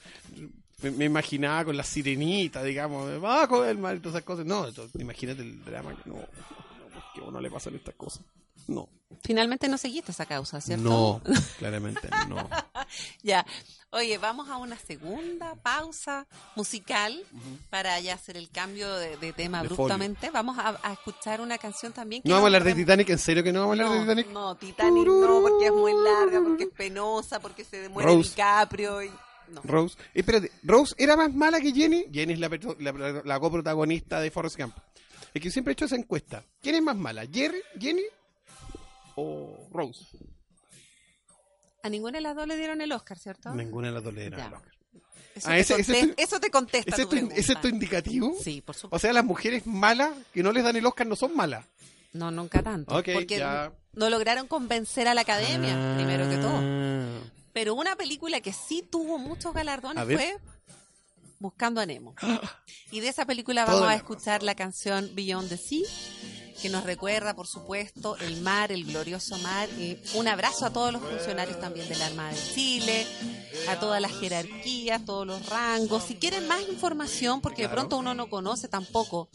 [0.82, 4.44] Me, me imaginaba con la sirenita, digamos, debajo del mar y todas esas cosas.
[4.46, 6.16] No, esto- imagínate el drama que no,
[7.10, 8.22] no, ¿por qué a uno le pasan estas cosas?
[8.66, 8.88] No.
[9.22, 10.84] Finalmente no seguiste esa causa, ¿cierto?
[10.84, 11.22] No,
[11.58, 12.48] claramente no.
[13.22, 13.46] Ya.
[13.92, 17.20] Oye, vamos a una segunda pausa musical
[17.70, 20.30] para ya hacer el cambio de, de tema De abruptamente.
[20.30, 22.22] Vamos a, a escuchar una canción también.
[22.22, 23.08] que ¿No vamos a hablar de Titanic?
[23.10, 24.32] ¿En serio que no vamos a hablar de No, Titanic?
[24.32, 28.30] no, Titanic no, porque es muy larga, porque es penosa, porque se muere Rose.
[28.30, 29.02] DiCaprio.
[29.02, 29.10] Y...
[29.48, 29.60] No.
[29.64, 29.96] Rose.
[30.14, 32.06] Espérate, ¿Rose era más mala que Jenny?
[32.12, 34.76] Jenny es la, la, la- la coprotagonista de Forrest Gump.
[35.34, 36.44] Es que siempre he hecho esa encuesta.
[36.62, 37.24] ¿Quién es más mala?
[37.30, 38.02] ¿Jerry, Jenny
[39.16, 40.04] o Rose?
[41.82, 43.54] A ninguna de las dos le dieron el Oscar, ¿cierto?
[43.54, 44.46] Ninguna de las dos le dieron Ya.
[44.48, 44.72] el Oscar.
[45.34, 47.16] Eso, Ah, te ese- ese conte- es tu- eso te contesta ¿Ese es tu tu,
[47.16, 47.34] pregunta.
[47.36, 48.36] ese es tu indicativo?
[48.42, 48.96] Sí, por supuesto.
[48.96, 51.64] O sea, las mujeres malas que no les dan el Oscar no son malas.
[52.12, 52.94] No, nunca tanto.
[52.98, 53.72] Ok, porque ya.
[53.94, 56.58] no lograron convencer a la academia, primero que todo.
[56.60, 57.20] Ah.
[57.52, 60.36] Pero una película que sí tuvo muchos galardones fue
[61.40, 62.14] Buscando a Nemo.
[62.92, 65.86] Y de esa película vamos a escuchar la canción Beyond the Sea,
[66.60, 69.68] que nos recuerda, por supuesto, el mar, el glorioso mar.
[70.14, 73.06] Un abrazo a todos los funcionarios también de la Armada de Chile,
[73.68, 76.04] a todas las jerarquías, todos los rangos.
[76.04, 79.28] Si quieren más información, porque de pronto uno no conoce tampoco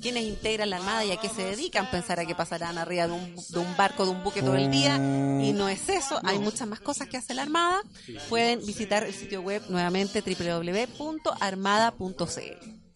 [0.00, 3.12] quiénes integran la Armada y a qué se dedican, pensar a que pasarán arriba de
[3.12, 4.96] un, de un barco, de un buque todo el día.
[4.96, 7.82] Y no es eso, hay muchas más cosas que hace la Armada.
[8.28, 12.89] Pueden visitar el sitio web nuevamente www.armada.cl.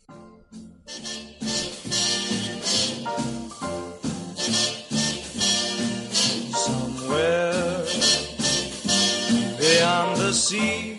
[10.54, 10.98] sea,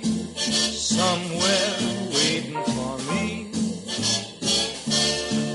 [0.95, 1.75] somewhere
[2.15, 3.27] waiting for me.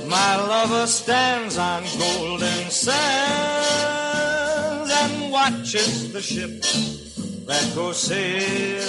[0.09, 3.01] My lover stands on golden sands
[5.03, 6.71] and watches the ships
[7.47, 8.87] that go sailing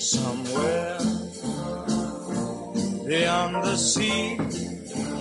[0.00, 0.98] somewhere
[3.06, 4.38] beyond the sea.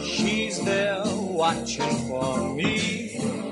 [0.04, 3.43] She's there watching for me.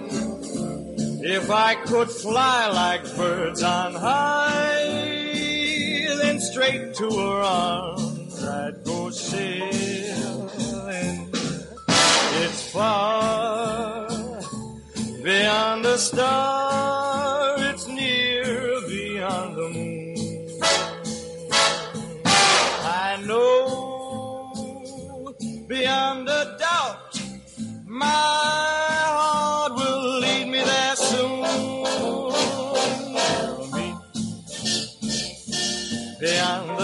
[1.24, 4.86] If I could fly like birds on high,
[6.20, 9.70] then straight to her arms I'd go sailing.
[12.44, 14.10] It's far
[15.24, 17.11] beyond the star,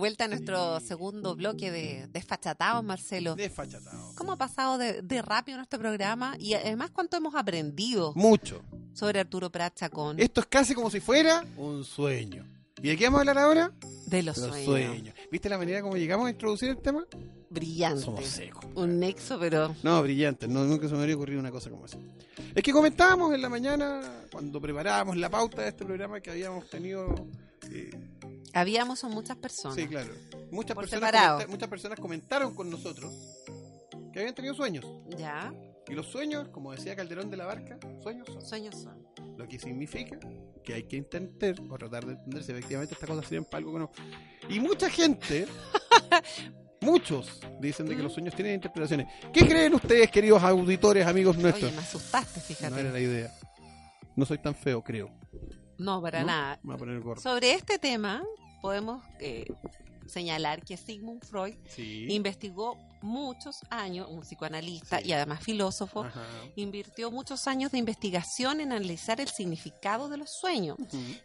[0.00, 3.36] vuelta en nuestro segundo bloque de desfachatados, Marcelo.
[3.36, 4.12] Desfachatado.
[4.16, 6.34] ¿Cómo ha pasado de, de rápido nuestro programa?
[6.40, 8.62] Y además, ¿cuánto hemos aprendido Mucho.
[8.92, 10.18] sobre Arturo Prat Chacón?
[10.18, 12.44] Esto es casi como si fuera un sueño.
[12.82, 13.72] ¿Y de qué vamos a hablar ahora?
[14.06, 14.64] De los Los sueños.
[14.64, 15.14] sueños.
[15.30, 17.04] ¿Viste la manera como llegamos a introducir el tema?
[17.50, 18.00] Brillante.
[18.02, 18.64] Somos secos.
[18.74, 20.48] Un nexo, pero No, brillante.
[20.48, 21.98] No, nunca se me habría ocurrido una cosa como esa.
[22.54, 24.00] Es que comentábamos en la mañana,
[24.32, 27.14] cuando preparábamos la pauta de este programa, que habíamos tenido...
[27.70, 27.90] eh,
[28.54, 29.76] habíamos son muchas personas.
[29.76, 30.12] sí, claro.
[30.50, 31.36] Muchas Por personas, separado.
[31.38, 33.12] comenta- muchas personas comentaron con nosotros
[34.12, 34.84] que habían tenido sueños.
[35.16, 35.52] Ya,
[35.88, 38.42] Y los sueños, como decía Calderón de la Barca, sueños son.
[38.44, 39.06] sueños son.
[39.36, 40.18] Lo que significa
[40.64, 43.72] que hay que intentar o tratar de entender si efectivamente estas cosas sirven para algo
[43.72, 43.90] o no.
[44.48, 45.46] Y mucha gente,
[46.80, 49.06] muchos, dicen de que los sueños tienen interpretaciones.
[49.32, 51.64] ¿Qué creen ustedes, queridos auditores, amigos nuestros?
[51.70, 52.70] Oye, me asustaste, fíjate.
[52.70, 53.32] no era la idea.
[54.16, 55.10] No soy tan feo, creo.
[55.80, 56.26] No, para ¿no?
[56.26, 56.58] nada.
[56.62, 57.20] Me voy a poner el gorro.
[57.20, 58.22] Sobre este tema,
[58.62, 59.46] podemos eh,
[60.06, 62.06] señalar que Sigmund Freud Sí.
[62.10, 65.08] investigó muchos años, un psicoanalista Sí.
[65.08, 66.22] y además filósofo, Ajá.
[66.56, 70.76] invirtió muchos años de investigación en analizar el significado de los sueños.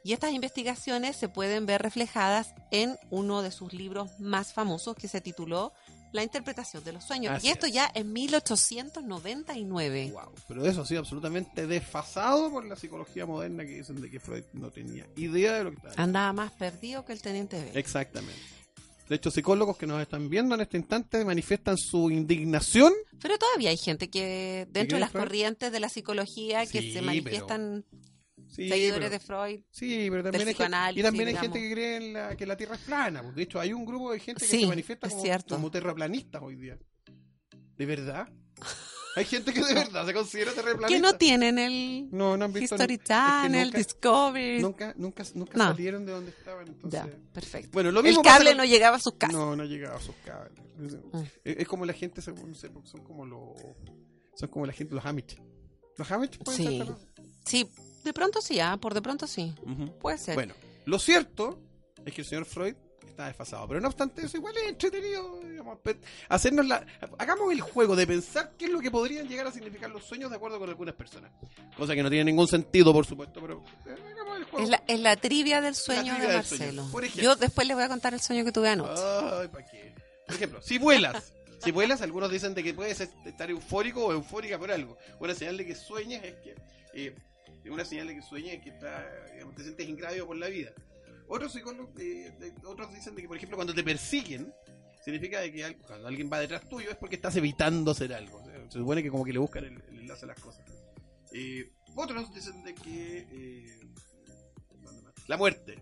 [0.03, 5.07] Y estas investigaciones se pueden ver reflejadas en uno de sus libros más famosos que
[5.09, 5.73] se tituló
[6.15, 7.33] La interpretación de los sueños.
[7.33, 7.73] Así y esto es.
[7.73, 10.11] ya en 1899.
[10.13, 10.31] Wow.
[10.47, 14.43] Pero eso ha sido absolutamente desfasado por la psicología moderna que dicen de que Freud
[14.53, 15.95] no tenía idea de lo que estaba.
[15.97, 17.77] Andaba más perdido que el teniente B.
[17.77, 18.39] Exactamente.
[19.09, 22.93] De hecho, psicólogos que nos están viendo en este instante manifiestan su indignación.
[23.21, 27.01] Pero todavía hay gente que, dentro de las corrientes de la psicología, que Sí, se
[27.01, 27.85] manifiestan
[28.55, 29.59] Sí, seguidores pero, de Freud.
[29.69, 32.45] sí, pero también hay gente, psicoanálisis, y también hay gente que cree en la, que
[32.45, 33.21] la Tierra es plana.
[33.21, 36.55] De hecho, hay un grupo de gente que Sí, se manifiesta es como, terraplanistas hoy
[36.55, 36.77] día.
[37.77, 38.29] ¿De verdad?
[39.17, 40.87] Hay gente que de verdad se considera terraplanista.
[40.89, 42.75] Que no tienen el No, no han visto.
[42.75, 44.61] History Channel, nunca, Discovery.
[44.61, 45.63] nunca, nunca, nunca No.
[45.65, 46.67] salieron de donde estaban.
[46.67, 47.01] Entonces...
[47.01, 47.69] Ya, perfecto.
[47.73, 49.35] Bueno, lo El mismo cable no llegaba a sus casas.
[49.35, 50.59] No, no llegaba a sus cables.
[50.83, 50.93] Es,
[51.45, 53.57] es- es como la gente, no sé, son como los,
[54.35, 55.37] son como la gente, los Amish.
[55.97, 56.77] Los Amish pueden Sí.
[56.79, 56.95] ser
[57.45, 57.69] Sí,
[58.05, 59.53] de pronto sí, ah, por de pronto sí.
[59.99, 60.35] Puede ser.
[60.35, 60.53] Bueno,
[60.85, 61.59] lo cierto
[62.05, 62.75] es que el señor Freud
[63.05, 65.79] está desfasado, pero no obstante eso igual es entretenido, digamos,
[66.27, 66.85] hacernos la,
[67.17, 70.29] hagamos el juego de pensar qué es lo que podrían llegar a significar los sueños
[70.29, 71.31] de acuerdo con algunas personas,
[71.77, 74.63] cosa que no tiene ningún sentido, por supuesto, pero eh, hagamos el juego.
[74.63, 76.35] Es la, es la trivia del sueño trivia de del.
[76.35, 76.81] Marcelo.
[76.83, 77.23] Ejemplo.
[77.23, 79.01] Yo después les voy a contar el sueño que tuve anoche.
[79.01, 79.93] Ay, ¿pa' qué?
[80.25, 81.31] Por ejemplo, si vuelas,
[81.63, 84.97] si vuelas, algunos dicen de que puedes estar eufórico o eufórica por algo.
[85.19, 86.55] Una señal de que sueñas es que,
[86.93, 87.15] eh,
[87.71, 90.71] una señal de que sueñas es que está, digamos, te sientes ingrávido por la vida.
[91.27, 92.31] Otros psicólogos, eh,
[92.65, 94.53] otros dicen de que, por ejemplo, cuando te persiguen,
[95.03, 98.43] significa de que cuando alguien va detrás tuyo es porque estás evitando hacer algo.
[98.69, 100.65] Se supone que como que le buscan el, enlace a las cosas.
[101.31, 103.79] Eh, otros dicen de que eh,
[105.27, 105.81] la muerte.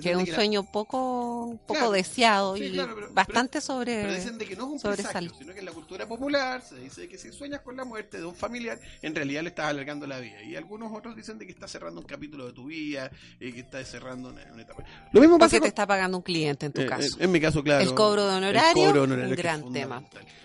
[0.00, 1.92] Que es un la- sueño poco, poco Claro.
[1.92, 4.02] deseado Sí, y claro, pero- bastante sobre...
[4.02, 6.76] Pero dicen de que no es un presagio, sino que en la cultura popular se
[6.78, 10.06] dice que si sueñas con la muerte de un familiar, en realidad le estás alargando
[10.06, 10.42] la vida.
[10.42, 13.60] Y algunos otros dicen de que estás cerrando un capítulo de tu vida, y que
[13.60, 14.84] estás cerrando una, una etapa.
[15.12, 17.16] Lo mismo pasa Porque te está pagando un cliente en tu eh, caso.
[17.18, 17.82] en mi caso, claro.
[17.82, 20.02] El cobro de honorario, cobro de honorario, un gran tema.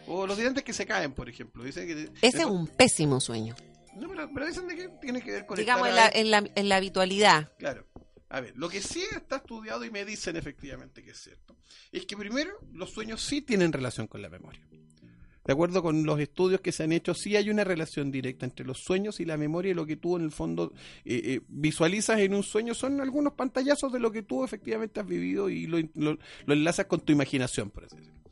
[0.08, 1.64] O los dientes que se caen, por ejemplo.
[1.64, 3.56] Dicen que, Ese es un pésimo sueño.
[3.96, 6.44] No, pero, pero dicen de que tiene que ver con Digamos, en la, en, la,
[6.54, 7.50] en la habitualidad.
[7.58, 7.86] Claro.
[8.30, 11.56] A ver, lo que sí está estudiado y me dicen efectivamente que es cierto,
[11.92, 14.62] es que primero los sueños sí tienen relación con la memoria.
[15.46, 18.66] De acuerdo con los estudios que se han hecho, sí hay una relación directa entre
[18.66, 20.74] los sueños y la memoria y lo que tú en el fondo
[21.06, 25.06] eh, eh, visualizas en un sueño son algunos pantallazos de lo que tú efectivamente has
[25.06, 26.18] vivido y lo, lo-
[26.48, 28.25] lo enlazas con tu imaginación, por así decirlo.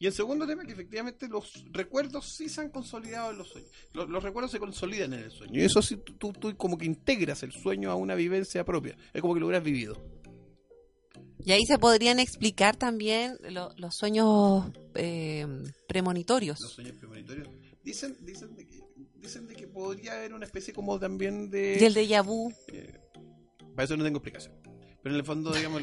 [0.00, 3.48] Y el segundo tema es que efectivamente los recuerdos sí se han consolidado en los
[3.48, 3.70] sueños.
[3.92, 5.60] Los, los recuerdos se consolidan en el sueño.
[5.60, 8.96] Y eso sí, tú, tú- como que integras el sueño a una vivencia propia.
[9.12, 10.00] Es como que lo hubieras vivido.
[11.44, 15.46] Y ahí se podrían explicar también lo- los sueños eh,
[15.88, 16.58] premonitorios.
[16.60, 17.48] Los sueños premonitorios.
[17.82, 18.80] Dicen, dicen, de que,
[19.16, 21.78] dicen de que podría haber una especie como también de...
[21.80, 22.52] Y el déjà vu.
[22.72, 23.00] eh,
[23.74, 24.54] para eso no tengo explicación.
[25.02, 25.82] Pero en el fondo, digamos...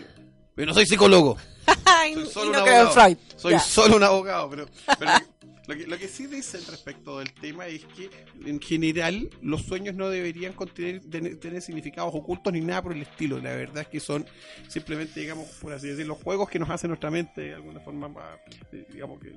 [0.58, 1.38] Yo no soy psicólogo.
[1.66, 2.92] Soy y solo no un creo en abogado.
[2.92, 3.18] Freud.
[3.36, 3.60] Soy Ya.
[3.60, 4.66] solo un abogado, pero,
[5.00, 5.12] pero
[5.68, 8.10] lo, que, lo que sí dicen respecto del tema es que
[8.46, 13.02] en general los sueños no deberían contener tener, tener significados ocultos ni nada por el
[13.02, 13.40] estilo.
[13.40, 14.26] La verdad es que son
[14.68, 18.08] simplemente, digamos, por así decirlo, los juegos que nos hace nuestra mente de alguna forma,
[18.08, 18.40] más,
[18.72, 19.34] eh, digamos, que,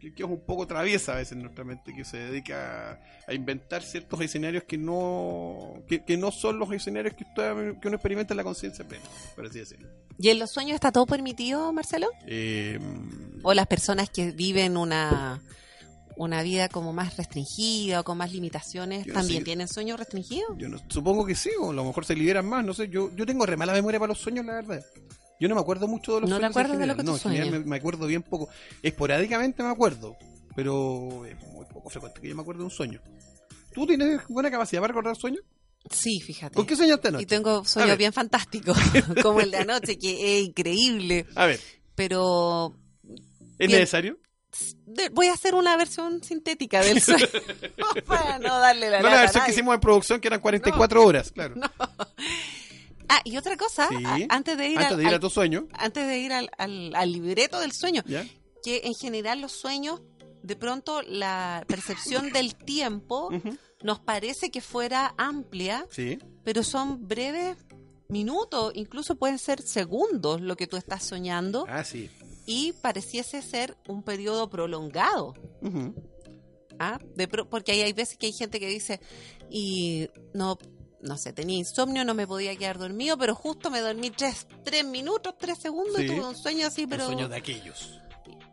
[0.00, 3.34] que- que es un poco traviesa a veces nuestra mente, que se dedica a, a
[3.34, 7.96] inventar ciertos escenarios que no que, que no son los escenarios que, usted- que uno
[7.96, 9.04] experimenta en la conciencia plena,
[9.34, 9.88] por así decirlo.
[10.18, 12.08] ¿Y en los sueños está todo permitido, Marcelo?
[12.26, 12.78] Eh,
[13.42, 15.42] ¿O las personas que viven una,
[16.16, 20.56] una vida como más restringida o con más limitaciones también tienen sueños restringidos?
[20.56, 22.88] Yo no, supongo que sí, o a lo mejor se liberan más, no sé.
[22.88, 24.84] Yo, yo tengo re mala memoria para los sueños, la verdad.
[25.40, 27.18] Yo no me acuerdo mucho de los ¿No te acuerdas de lo que tú No,
[27.18, 27.50] sueñas?
[27.50, 28.48] me, me acuerdo bien poco.
[28.82, 30.16] Esporádicamente me acuerdo,
[30.54, 33.00] pero es muy poco frecuente que yo me acuerde de un sueño.
[33.72, 35.42] ¿Tú tienes buena capacidad para recordar sueños?
[35.90, 36.54] Sí, fíjate.
[36.54, 37.26] ¿Con qué soñaste Y anoche?
[37.26, 38.78] tengo A sueños bien fantásticos,
[39.22, 41.26] como el de anoche, que es increíble.
[41.34, 41.60] A ver,
[41.94, 42.74] Pero
[43.58, 43.80] ¿es Bien.
[43.80, 44.18] necesario?
[45.10, 47.26] voy a hacer una versión sintética del sueño
[48.06, 51.04] para no darle la No la a versión que hicimos en producción, que eran 44
[51.04, 51.56] horas, claro.
[53.08, 54.04] Ah, y otra cosa, Sí.
[54.04, 56.32] a- antes de ir, Antes al, de ir a al- tu sueño, antes de ir
[56.32, 58.26] al, al- al libreto del sueño, ¿ya?
[58.62, 60.00] que en general los sueños,
[60.42, 63.28] de pronto la percepción del tiempo
[63.82, 66.18] nos parece que fuera amplia, Sí.
[66.44, 67.56] pero son breves
[68.08, 72.10] minutos, incluso pueden ser segundos lo que tú estás soñando Ah, sí.
[72.46, 75.34] y pareciese ser un periodo prolongado.
[76.78, 76.98] ¿ah?
[77.14, 79.00] De pro- porque ahí hay veces que hay gente que dice,
[79.50, 80.58] y no,
[81.04, 84.84] no sé, tenía insomnio, no me podía quedar dormido, pero justo me dormí tres, tres
[84.84, 87.04] minutos, tres segundos y tuve un sueño así, pero...
[87.04, 88.00] El sueño de aquellos.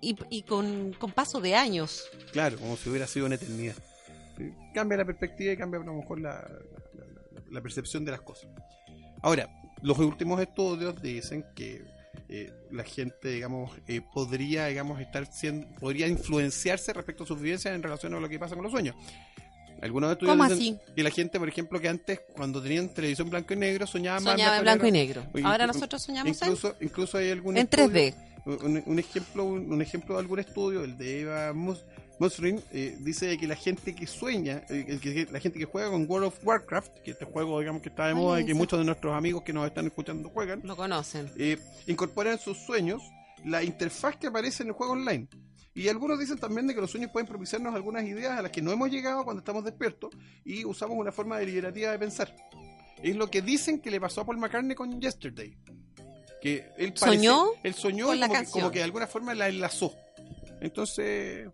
[0.02, 2.04] Y, y con, con paso de años.
[2.32, 3.76] Claro, como si hubiera sido una eternidad.
[4.74, 8.22] Cambia la perspectiva y cambia a lo mejor la, la- la- la percepción de las
[8.22, 8.50] cosas.
[9.22, 9.48] Ahora,
[9.82, 11.84] los últimos estudios dicen que
[12.30, 17.76] eh, la gente, digamos, eh, podría, digamos, estar siendo, podría influenciarse respecto a sus vivencias
[17.76, 18.96] en relación a lo que pasa con los sueños.
[19.82, 20.78] Algunos estudios ¿Cómo así?
[20.96, 24.34] que la gente, por ejemplo, que antes, cuando tenían televisión blanco y negro, soñaba más
[24.34, 25.24] Soñaba en blanco y negro.
[25.34, 28.16] Oye, Ahora nosotros soñamos en, Incluso, incluso hay algún en estudio- 3D.
[28.64, 31.84] un, un ejemplo un, un ejemplo de algún estudio el de Eva Mus-
[32.20, 36.06] Musrin eh, dice que la gente que sueña eh, que- la gente que juega con
[36.10, 38.80] World of Warcraft que este juego digamos que está de ¿Cuál moda y que muchos
[38.80, 41.30] de nuestros amigos que nos están escuchando juegan Lo conocen.
[41.38, 41.58] eh,
[41.88, 43.02] incorporan en sus sueños
[43.46, 45.28] la interfaz que aparece en el juego online
[45.74, 48.62] y algunos dicen también de que los sueños pueden propiciarnos algunas ideas a las que
[48.62, 50.12] no hemos llegado cuando estamos despiertos
[50.44, 52.36] y usamos una forma deliberativa de pensar.
[53.02, 55.58] Es lo que dicen que le pasó a Paul McCartney con Yesterday.
[56.42, 59.08] Que él parece- ¿Soñó él soñó con y la como, que, como que de alguna
[59.08, 59.96] forma la enlazó.
[60.60, 61.48] Entonces,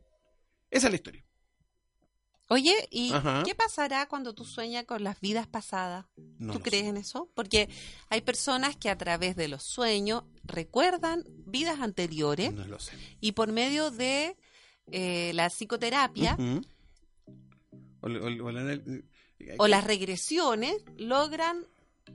[0.70, 1.24] esa es la historia.
[2.50, 3.44] Oye, ¿y Ajá.
[3.46, 6.06] qué pasará cuando tú sueñas con las vidas pasadas?
[6.40, 6.90] No ¿Tú crees sé.
[6.90, 7.30] en eso?
[7.36, 7.68] Porque
[8.10, 12.94] hay personas que a través de los sueños recuerdan vidas anteriores No lo sé.
[13.20, 14.38] y por medio de
[14.92, 16.38] eh, la psicoterapia.
[18.02, 18.82] O la- o la- o la-
[19.58, 21.66] o las regresiones logran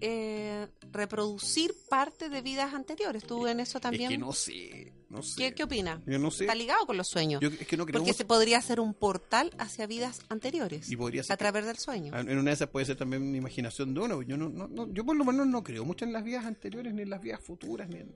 [0.00, 3.24] eh, reproducir parte de vidas anteriores.
[3.26, 4.04] ¿Tú en eso también?
[4.10, 4.92] Es que no sé.
[5.12, 5.34] No sé.
[5.36, 6.00] ¿Qué, qué opinas?
[6.06, 6.44] Yo no sé.
[6.44, 7.40] Está ligado con los sueños.
[7.40, 10.96] Yo es que no creo porque se podría hacer un portal hacia vidas anteriores Y
[10.96, 12.18] podría ser a que- través del sueño.
[12.18, 14.22] En una de esas puede ser también una imaginación de uno.
[14.22, 16.92] Yo no, no, no- yo por lo menos no creo mucho en las vidas anteriores
[16.94, 17.88] ni en las vidas futuras.
[17.88, 18.08] Ni en-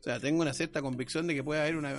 [0.00, 1.94] o sea, tengo una cierta convicción de que puede haber una,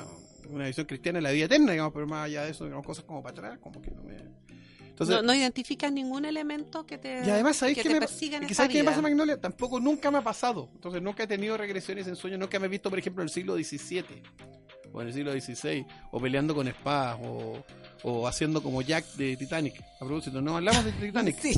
[0.49, 3.03] una visión cristiana en la vida eterna, digamos, pero más allá de eso, digamos, cosas
[3.05, 4.15] como para atrás, como que no me...
[4.99, 8.43] Entonces, no, no identificas ningún elemento que te, y además, ¿sabéis que me, persiga en
[8.43, 9.39] es que esa ¿sabéis qué me pasa, Magnolia?
[9.39, 10.69] Tampoco nunca me ha pasado.
[10.75, 13.33] Entonces, nunca he tenido regresiones en sueños, nunca me he visto, por ejemplo, en el
[13.33, 14.03] siglo XVII
[14.91, 17.63] o en el siglo XVI, o peleando con espadas, o,
[18.03, 19.81] o haciendo como Jack de Titanic.
[20.01, 21.37] A propósito, no hablamos de Titanic.
[21.41, 21.53] Sí.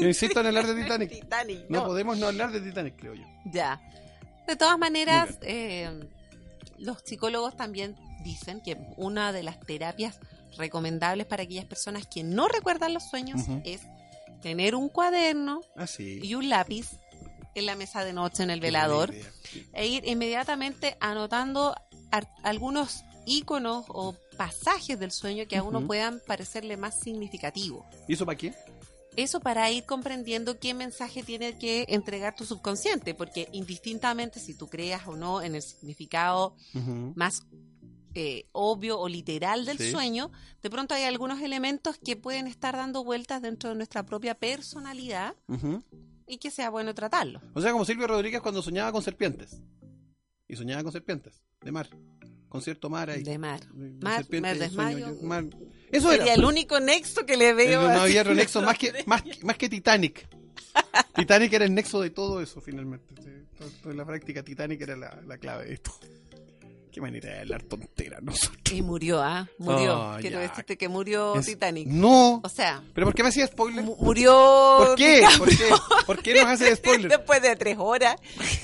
[0.00, 1.10] Yo insisto en hablar de Titanic.
[1.10, 1.86] Titanic, No no.
[1.86, 3.24] podemos no hablar de Titanic, creo yo.
[3.44, 3.80] Ya.
[4.48, 6.08] De todas maneras, eh,
[6.78, 10.18] los psicólogos también dicen que una de las terapias
[10.56, 13.80] recomendables para aquellas personas que no recuerdan los sueños es
[14.42, 16.20] tener un cuaderno Ah, sí.
[16.22, 16.90] y un lápiz
[17.54, 19.14] en la mesa de noche en el Qué velador
[19.72, 21.74] e ir inmediatamente anotando
[22.42, 27.84] algunos íconos o pasajes del sueño que a uno puedan parecerle más significativos.
[28.08, 28.52] ¿Y eso para qué?
[29.14, 34.68] Eso para ir comprendiendo qué mensaje tiene que entregar tu subconsciente, porque indistintamente si tú
[34.68, 36.56] creas o no en el significado
[37.14, 37.42] más
[38.14, 39.90] eh, obvio o literal del Sí.
[39.90, 40.30] sueño,
[40.62, 45.34] de pronto hay algunos elementos que pueden estar dando vueltas dentro de nuestra propia personalidad
[46.26, 47.40] y que sea bueno tratarlo.
[47.54, 49.60] O sea, como Silvio Rodríguez cuando soñaba con serpientes.
[50.48, 51.88] Y soñaba con serpientes, de mar.
[52.48, 53.22] Con cierto mar ahí.
[53.22, 53.60] De mar.
[54.02, 54.98] Mar, sueño desmayo.
[55.18, 55.44] yo, mar.
[55.90, 56.24] Eso era.
[56.24, 57.80] Sería el único nexo que le veo.
[57.82, 60.28] no había otro nexo más que, más, más que Titanic.
[61.14, 63.14] Titanic era el nexo de todo eso, finalmente.
[63.22, 65.92] Sí, todo- toda la práctica Titanic era la, la clave de esto.
[66.92, 68.58] Qué manera de hablar tontera nosotros.
[68.72, 69.46] Y murió, ¿ah?
[69.58, 69.94] Murió.
[69.94, 70.48] Ah, Quiero ya.
[70.48, 71.86] decirte que murió Es- Titanic.
[71.88, 72.40] No.
[72.42, 73.84] O sea, ¿Pero por qué me hacía spoiler?
[73.84, 74.76] mu- murió.
[74.78, 75.22] ¿Por qué?
[75.38, 75.68] ¿Por qué?
[76.06, 77.10] ¿Por qué nos hace spoiler?
[77.10, 78.16] Después de tres horas,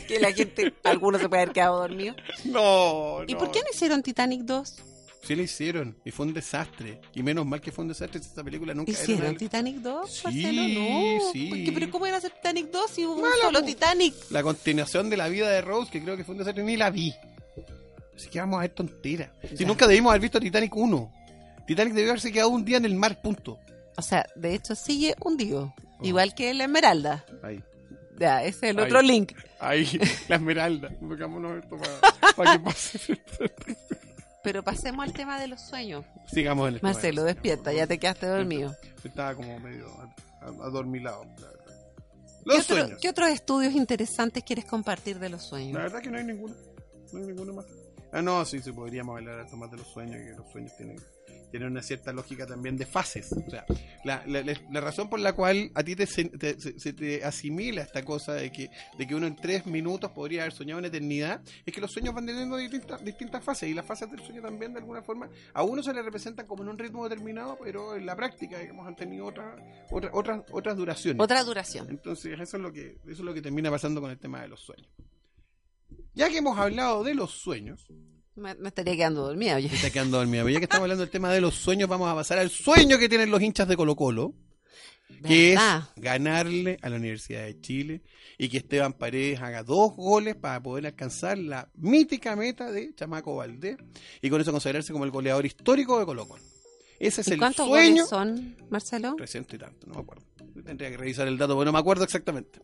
[0.06, 2.14] que la gente, algunos se puede haber quedado dormido.
[2.44, 4.74] No, ¿Y por qué no hicieron Titanic 2?
[5.22, 5.94] Sí lo hicieron.
[6.06, 7.00] Y fue un desastre.
[7.14, 8.18] Y menos mal que fue un desastre.
[8.20, 10.10] Esta película nunca era ¿Hicieron una- Titanic 2?
[10.10, 10.62] Sí, Marcelo?
[10.80, 11.32] No.
[11.32, 11.70] sí.
[11.74, 13.62] ¿Pero cómo iba a ser Titanic 2 si hubo un solo.
[13.62, 14.14] Titanic?
[14.30, 16.88] La continuación de la vida de Rose, que creo que fue un desastre, ni la
[16.90, 17.12] vi.
[18.18, 19.32] Así que vamos a ver tontera.
[19.56, 21.12] Si nunca debimos haber visto Titanic 1.
[21.68, 23.58] Titanic debió haberse quedado un día en el mar, punto.
[23.96, 25.72] O sea, de hecho sigue hundido.
[26.00, 26.04] Oh.
[26.04, 27.24] Igual que la Esmeralda.
[27.42, 27.62] Ahí.
[28.18, 28.84] Ya, ese es el Ahí.
[28.86, 29.32] otro link.
[29.60, 29.86] Ahí,
[30.28, 30.88] la esmeralda.
[31.00, 33.20] Pongámonos esto para, para que pase.
[34.42, 36.04] Pero pasemos al tema de los sueños.
[36.26, 36.92] Sigamos en el tema.
[36.92, 38.74] Marcelo, despierta, ya te quedaste dormido.
[39.04, 39.86] Estaba como medio
[40.62, 41.24] adormilado.
[41.24, 41.48] la.
[41.48, 42.98] ¿Qué, Los otro- sueños.
[43.00, 45.74] qué otros estudios interesantes quieres compartir de los La sueños?
[45.74, 46.54] verdad que no hay ninguno.
[47.12, 47.66] No hay ninguno más.
[48.12, 50.96] Ah, no, sí, sí, podríamos hablar harto más de los sueños, que los sueños tienen...
[51.50, 53.32] tiene una cierta lógica también de fases.
[53.32, 53.66] O sea,
[54.04, 57.82] la, la- razón por la cual a ti te, se, te- se- se te asimila
[57.82, 61.42] esta cosa de que, de que uno en tres minutos podría haber soñado una eternidad,
[61.66, 64.72] es que los sueños van teniendo distintas, distintas fases y las fases del sueño también
[64.72, 68.06] de alguna forma a uno se le representan como en un ritmo determinado, pero en
[68.06, 69.54] la práctica, digamos, han tenido otra,
[69.90, 71.22] otra, otras, otras duraciones.
[71.22, 71.88] Otra duración.
[71.90, 74.48] Entonces, eso es lo que eso es lo que termina pasando con el tema de
[74.48, 74.88] los sueños.
[76.18, 77.86] Ya que hemos hablado de los sueños,
[78.34, 79.68] Me, me estaría quedando dormida, oye.
[79.68, 82.08] me está quedando dormida, pero ya que estamos hablando del tema de los sueños, vamos
[82.10, 84.34] a pasar al sueño que tienen los hinchas de Colo Colo,
[85.26, 85.84] que ¿Verdad?
[85.96, 88.02] es ganarle a la Universidad de Chile
[88.36, 93.34] y que Esteban Paredes haga dos goles para poder alcanzar la mítica meta de Chamaco
[93.36, 93.76] Valdés
[94.20, 96.42] y con eso consagrarse como el goleador histórico de Colo Colo.
[97.00, 98.06] Ese es ¿Y el cuántos sueño.
[98.06, 99.14] goles son, Marcelo?
[99.16, 100.24] 300 y tanto, no me acuerdo.
[100.64, 102.60] Tendría que revisar el dato porque no me acuerdo exactamente.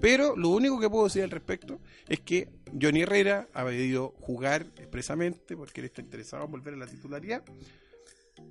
[0.00, 2.48] Pero lo único que puedo decir al respecto es que
[2.80, 7.42] Johnny Herrera ha pedido jugar expresamente porque él está interesado en volver a la titularidad.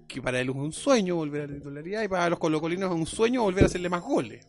[0.08, 2.98] Que para él es un sueño volver a la titularidad y para los colocolinos es
[2.98, 4.48] un sueño volver a hacerle más goles.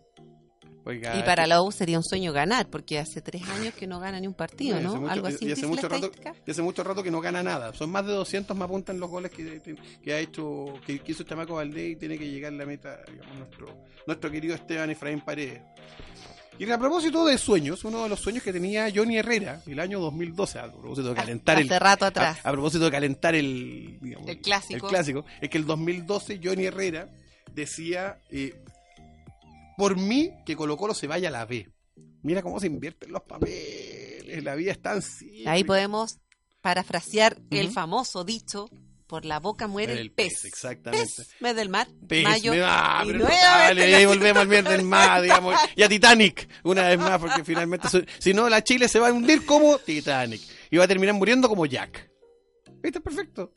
[0.94, 3.98] Y para que- la U sería un sueño ganar, porque hace tres años que no
[4.00, 4.96] gana ni un partido, ¿no?
[4.96, 6.10] mucho- Algo así y hace mucho rato,
[6.46, 7.72] y hace mucho rato que no gana nada.
[7.74, 9.60] Son más de 200 me apuntan los goles que,
[10.02, 13.36] que ha hecho, que, que hizo Chamaco Valdés y tiene que llegar la meta, digamos,
[13.38, 15.60] nuestro, nuestro querido Esteban Efraín Paredes.
[16.58, 20.00] Y a propósito de sueños, uno de los sueños que tenía Johnny Herrera el año
[20.00, 22.38] 2012, a propósito de calentar el, Hace rato atrás.
[22.42, 24.74] a, a propósito de calentar el, digamos, El clásico.
[24.86, 27.08] el clásico, es que el 2012 Johnny Herrera
[27.52, 28.54] decía, eh,
[29.76, 31.68] por mí que Colo Colo se vaya a la B.
[32.22, 35.48] Mira cómo se invierten los papeles, la vida es tan simple.
[35.48, 36.18] Ahí podemos
[36.60, 38.68] parafrasear el famoso dicho,
[39.06, 40.32] por la boca muere el, El pez.
[40.40, 41.06] pez, exactamente.
[41.16, 44.48] Pez, mes del mar, Pez, mayo, me y pero nuevamente dale, la- ahí volvemos al
[44.48, 47.86] mierda del mar, digamos, y a Titanic, una vez más, porque finalmente,
[48.18, 50.40] si no, la Chile se va a hundir como Titanic,
[50.72, 52.10] y va a terminar muriendo como Jack.
[52.82, 53.00] ¿Viste?
[53.00, 53.52] Perfecto.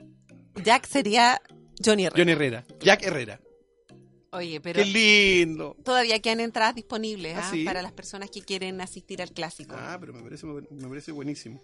[0.64, 1.42] Jack sería
[1.84, 2.22] Johnny Herrera.
[2.22, 3.42] John Herrera, Jack Herrera.
[4.32, 5.76] Oye, pero Qué lindo.
[5.84, 7.50] todavía quedan entradas disponibles ¿Ah, ¿ah?
[7.52, 7.64] sí?
[7.64, 9.76] para las personas que quieren asistir al clásico.
[9.78, 11.60] Ah, pero me parece, me parece buenísimo.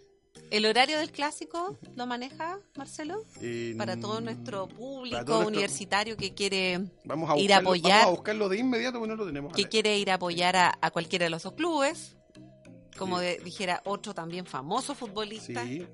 [0.52, 3.24] ¿El horario del clásico lo maneja Marcelo?
[3.42, 8.00] Eh, Para todo nuestro público nuestro- universitario que quiere Vamos a ir a apoyar.
[8.02, 9.54] Vamos a buscarlo de inmediato porque no lo tenemos.
[9.54, 12.18] que quiere ir a apoyar a, a cualquiera de los dos clubes,
[12.98, 13.26] como Sí.
[13.26, 15.86] de- dijera otro también famoso futbolista, Sí,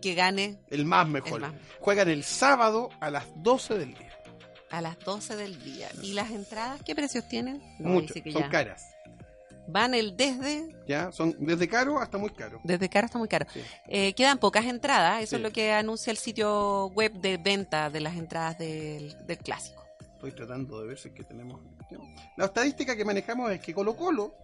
[0.00, 1.34] que gane el más mejor.
[1.34, 1.54] El más.
[1.80, 4.09] Juegan el sábado a las 12 del día.
[4.70, 5.88] A las 12 del día.
[6.02, 7.62] ¿Y las entradas qué precios tienen?
[7.78, 8.48] No, Mucho, dice que son ya.
[8.50, 8.84] caras.
[9.66, 11.12] Van el desde, ¿ya?
[11.12, 12.60] Son desde caro hasta muy caro.
[12.64, 13.46] desde caro hasta muy caro.
[13.52, 13.60] Sí.
[13.88, 15.36] Eh, quedan pocas entradas, eso Sí.
[15.36, 19.84] es lo que anuncia el sitio web de venta de las entradas del, del clásico.
[20.14, 21.60] Estoy tratando de ver si es que tenemos.
[22.36, 24.34] La estadística que manejamos es que Colo Colo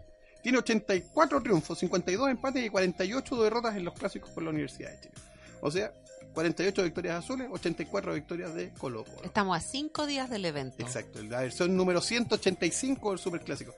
[0.42, 5.00] tiene 84 triunfos, 52 empates y 48 derrotas en los clásicos por la Universidad de
[5.00, 5.14] Chile.
[5.60, 5.92] O sea,
[6.36, 9.22] 48 victorias azules, 84 victorias de Colo Colo.
[9.24, 10.76] Estamos a cinco días del evento.
[10.80, 13.74] Exacto, la versión número 185 del Superclásico.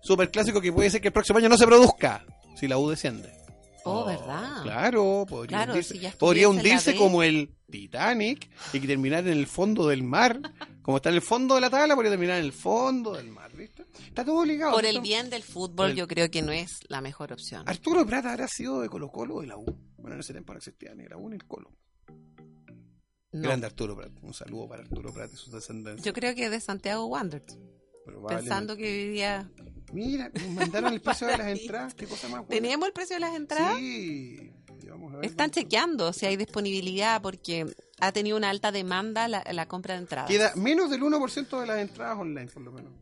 [0.00, 2.24] Superclásico que puede ser que el próximo año no se produzca
[2.56, 3.30] si la U desciende.
[3.84, 4.62] Oh, ¿verdad?
[4.62, 6.48] Claro, podría Claro, hundirse, si podría
[6.96, 10.40] como el Titanic y terminar en el fondo del mar.
[10.82, 13.50] Como está en el fondo de la tabla, podría terminar en el fondo del mar,
[13.54, 13.84] ¿viste?
[14.06, 14.72] Está todo ligado.
[14.72, 17.62] Por el bien del fútbol, el- yo creo que no es la mejor opción.
[17.68, 19.66] Arturo Plata habrá sido de Colo Colo o de la U.
[19.98, 21.70] Bueno, en ese tiempo no existía ni la U ni el Colo.
[23.32, 23.42] No.
[23.42, 24.10] Grande Arturo Prat.
[24.22, 26.04] Un saludo para Arturo Prat y sus descendencias.
[26.04, 27.58] Yo creo que de Santiago Wanderers,
[28.26, 29.50] pensando que vivía...
[29.92, 31.94] Mira, nos mandaron el precio de las entradas.
[31.94, 32.48] Qué cosa más buena.
[32.48, 33.76] ¿Teníamos el precio de las entradas?
[33.78, 34.52] Sí.
[34.82, 35.26] Y vamos a ver.
[35.26, 37.66] Están chequeando si hay disponibilidad porque
[38.00, 40.28] ha tenido una alta demanda la, la compra de entradas.
[40.30, 42.92] Queda menos del 1% de las entradas online, por lo menos.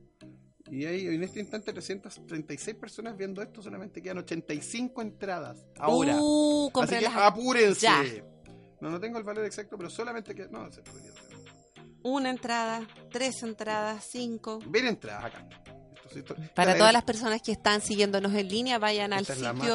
[0.70, 5.64] Y hay en este instante 336 personas viendo esto, solamente quedan 85 entradas.
[5.78, 6.16] Ahora.
[6.20, 7.80] Uh, Así que apúrense.
[7.80, 8.02] Ya.
[8.80, 10.48] No, no tengo el valor exacto, pero solamente que.
[10.48, 11.10] No, se podría.
[12.02, 14.60] Una entrada, tres entradas, cinco.
[14.66, 15.46] Ver entradas acá.
[15.94, 19.26] Esto sí, esto- Para todas es- las personas que están siguiéndonos en línea, vayan al
[19.26, 19.70] sitio magia-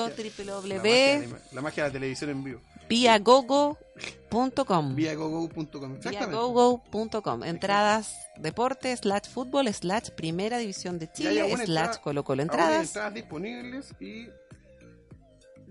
[1.28, 2.62] La la, la magia de la televisión en vivo.
[2.88, 4.96] Viagogo.com.
[4.96, 5.96] Viagogo.com.
[5.96, 6.10] Exactamente.
[6.10, 7.44] Viagogo.com.
[7.44, 12.42] Entradas, deporte, slash fútbol, slash primera división de Chile, slash entrada- Colo Colo.
[12.42, 12.88] Hay Entradas.
[12.88, 14.28] entradas disponibles y.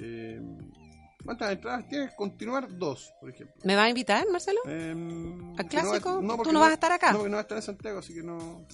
[0.03, 0.41] eh,
[1.25, 2.13] ¿Cuántas entradas tienes?
[2.15, 3.55] Continuar dos, por ejemplo.
[3.65, 4.61] ¿Me va a invitar, Marcelo?
[4.65, 6.23] ¿Al que no clásico?
[6.27, 7.13] porque ¿Tú no vas a estar acá?
[7.13, 8.67] No, porque no va a estar en Santiago, así que no.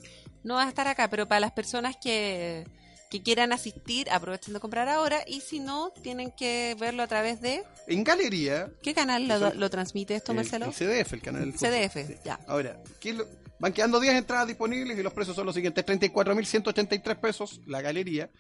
[0.45, 2.65] No vas a estar acá, pero para las personas que,
[3.11, 5.19] que quieran asistir, aprovechen de comprar ahora.
[5.27, 7.65] Y si no, tienen que verlo a través de.
[7.89, 8.71] En galería.
[8.83, 9.27] ¿Qué canal
[9.57, 10.67] lo, transmite esto, el, Marcelo?
[10.67, 11.55] el CDF, el canal del.
[11.59, 12.15] CDF, Sí.
[12.25, 12.39] ya.
[12.47, 13.27] Ahora, ¿qué es lo-
[13.59, 18.31] van quedando 10 entradas disponibles y los precios son los siguientes: 34.183 pesos la galería.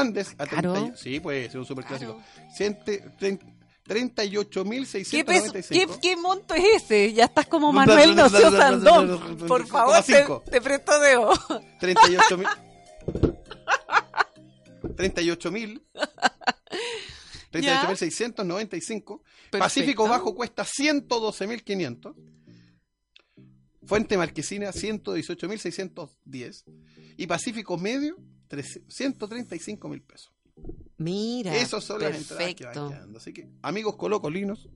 [0.00, 0.72] Andes a Caro.
[0.72, 0.96] 30.
[0.96, 2.20] Sí, pues es un superclásico.
[2.56, 3.38] Ciente- trein-
[3.88, 3.94] ¿Qué,
[5.24, 5.68] peso- 38.695.
[5.68, 7.12] qué, qué monto es ese?
[7.12, 9.36] Ya estás como Manuel Nocio Sandón.
[9.46, 11.32] Por favor, te, te presto debo.
[11.78, 12.48] 38 mil.
[14.96, 15.82] 38 mil.
[17.52, 19.20] 38.695.
[19.52, 20.08] Pacífico.
[20.08, 22.14] Bajo cuesta 112.500.
[23.84, 26.64] Fuente Marquesina 118.610.
[27.16, 28.16] Y Pacífico Medio
[28.48, 30.32] 135.000 pesos.
[30.98, 32.88] Mira, Esas son las entradas que van perfecto.
[32.90, 33.18] quedando.
[33.18, 34.68] Así que, amigos colocolinos,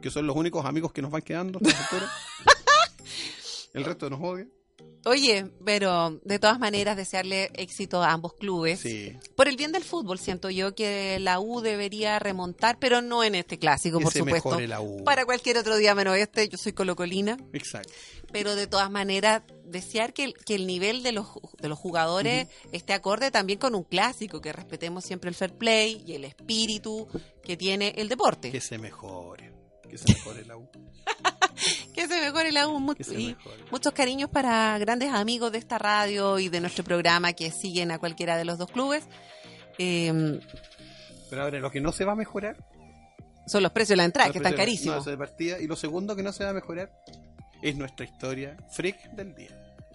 [0.00, 1.60] que son los únicos amigos que nos van quedando.
[3.74, 4.46] El resto nos odia.
[5.04, 8.80] Oye, pero de todas maneras desearle éxito a ambos clubes.
[8.80, 9.16] Sí.
[9.36, 13.34] Por el bien del fútbol, siento yo que la U debería remontar, pero no en
[13.34, 14.48] este clásico, Que por se supuesto.
[14.50, 15.04] mejore la U.
[15.04, 17.92] Para cualquier otro día menos este, yo soy colocolina, Exacto.
[18.32, 21.26] pero de todas maneras desear que, el- que el nivel de los,
[21.60, 26.02] de los jugadores esté acorde también con un clásico, que respetemos siempre el fair play
[26.06, 27.06] y el espíritu
[27.42, 28.50] que tiene el deporte.
[28.50, 29.52] Que se mejore.
[29.88, 30.68] Que se mejore la U.
[31.98, 32.94] Que se mejore la U.
[33.10, 33.36] y
[33.72, 37.98] muchos cariños para grandes amigos de esta radio y de nuestro programa que siguen a
[37.98, 39.02] cualquiera de los dos clubes.
[39.78, 40.38] Eh,
[41.28, 42.56] Pero ahora, lo que no se va a mejorar.
[43.48, 44.98] son los precios de la entrada, que están carísimos.
[44.98, 45.58] eso de partida.
[45.58, 46.92] Y lo segundo que no se va a mejorar
[47.62, 49.48] es nuestra historia freak del día.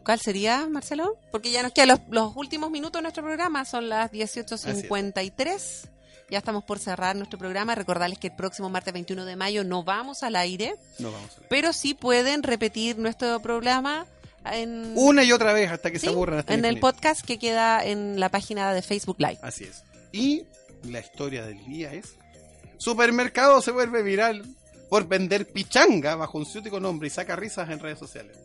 [0.04, 1.18] ¿Cuál sería, Marcelo?
[1.32, 5.90] Porque ya nos quedan los, los últimos minutos de nuestro programa, son las 18.53.
[6.30, 7.76] Ya estamos por cerrar nuestro programa.
[7.76, 11.40] Recordarles que el próximo martes 21 de mayo no vamos al aire, No vamos a
[11.42, 11.50] ver.
[11.50, 14.06] pero sí pueden repetir nuestro programa
[14.52, 16.40] en, Una y otra vez hasta que sí, se aburran.
[16.40, 16.88] hasta en el infinito.
[16.88, 19.40] podcast que queda en la página de Facebook Live.
[19.42, 19.84] Así es.
[20.12, 20.44] Y
[20.84, 22.16] la historia del día es:
[22.78, 24.44] Supermercado se vuelve viral
[24.90, 28.38] por vender pichanga bajo un ciútico nombre y saca risas en redes sociales.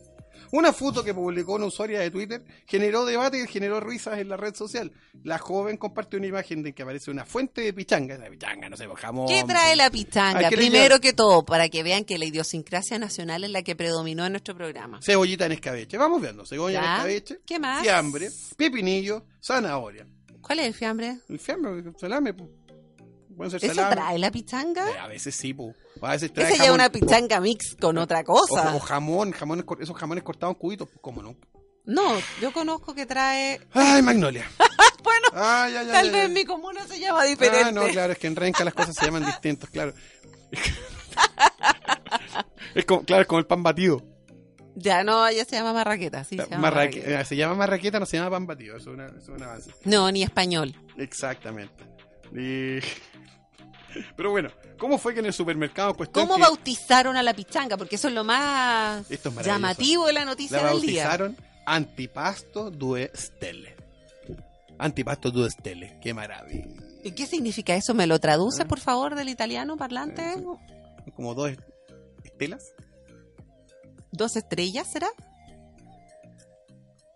[0.53, 4.37] Una foto que publicó una usuaria de Twitter generó debate y generó risas en la
[4.37, 4.93] red social.
[5.25, 8.17] La joven compartió una imagen de que aparece una fuente de pichanga.
[8.17, 9.29] La pichanga, no sé, pues, jamón.
[9.29, 10.49] ¿Qué trae la ¿A pichanga?
[10.51, 14.33] Primero que todo, para que vean que la idiosincrasia nacional es la que predominó en
[14.33, 15.01] nuestro programa.
[15.03, 15.97] Cebollita en escabeche.
[15.99, 16.47] Vamos viendo.
[16.47, 17.41] Cebolla en escabeche.
[17.47, 17.83] ¿Qué más?
[17.83, 18.31] Fiambre.
[18.57, 19.25] Pepinillo.
[19.43, 20.07] Zanahoria.
[20.41, 21.19] ¿Cuál es el fiambre?
[21.29, 22.35] El fiambre, salame.
[23.45, 24.89] ¿Eso trae la pichanga?
[24.91, 25.75] Eh, A veces sí, pues.
[26.03, 28.73] A veces trae Esa ya es una pichanga mix con otra cosa.
[28.73, 31.37] O, o jamón, jamones, esos jamones cortados en cubitos, pues, ¿cómo no?
[31.85, 33.61] No, yo conozco que trae.
[33.73, 34.49] Ay, Magnolia.
[35.01, 37.69] Bueno, Ay, ay, ay, tal ay, vez mi comuna se llama diferente.
[37.69, 39.95] Ah, no, claro, es que en Renca las cosas se llaman distintos, claro.
[42.75, 44.03] es como, claro, es como el pan batido.
[44.75, 46.37] Ya no, ya se llama marraqueta, sí.
[46.37, 47.21] Se llama Marraque- marraqueta.
[47.21, 48.77] eh, se llama marraqueta, no se llama pan batido.
[48.77, 49.71] Eso es, una- eso es un avance.
[49.85, 50.75] No, ni español.
[50.97, 51.85] Exactamente.
[52.35, 52.79] Y-
[54.17, 57.77] Pero bueno, ¿cómo fue que en el supermercado cuestión ¿Cómo que bautizaron a la pichanga?
[57.77, 59.45] Porque eso es lo más Esto es maravilloso.
[59.61, 61.05] llamativo de la noticia la del día.
[61.05, 61.37] bautizaron
[61.67, 63.77] Antipasto Due Stelle?
[64.79, 66.67] Antipasto Due Stelle, qué maravilla.
[67.03, 67.95] ¿Y qué significa eso?
[67.95, 68.69] ¿Me lo traduce, Ah.
[68.69, 70.35] por favor, del italiano parlante?
[70.35, 71.11] Sí.
[71.17, 71.61] Como dos est-
[72.25, 72.73] estelas.
[74.13, 75.09] ¿Dos estrellas será?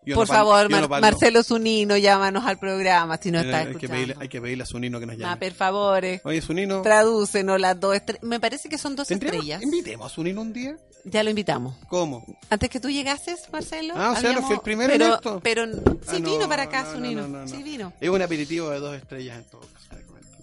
[0.05, 3.55] Yo por no favor, Mar- no Marcelo Zunino, llámanos al programa si no Eh, estás
[3.61, 3.95] hay, que escuchando.
[3.95, 5.33] pedirle, hay que pedirle a Sunino que nos llame.
[5.33, 8.23] Ah, por favor, eh, Oye, Sunino, tradúcenos las dos estrellas.
[8.25, 9.63] Me parece que son dos ¿tendríamos- estrellas.
[9.63, 10.77] invitemos a Sunino un día?
[11.05, 11.77] Ya lo invitamos.
[11.89, 12.25] ¿Cómo?
[12.51, 13.95] Antes que tú llegases, Marcelo.
[13.97, 15.41] Ah, o sea, no fui el primero pero, en esto.
[15.43, 17.23] Pero Ah, sí no, vino para acá, no, no, Zunino.
[17.23, 17.49] no, no, no.
[17.49, 17.93] Sí vino.
[18.01, 19.89] Es un aperitivo de dos estrellas en todo caso.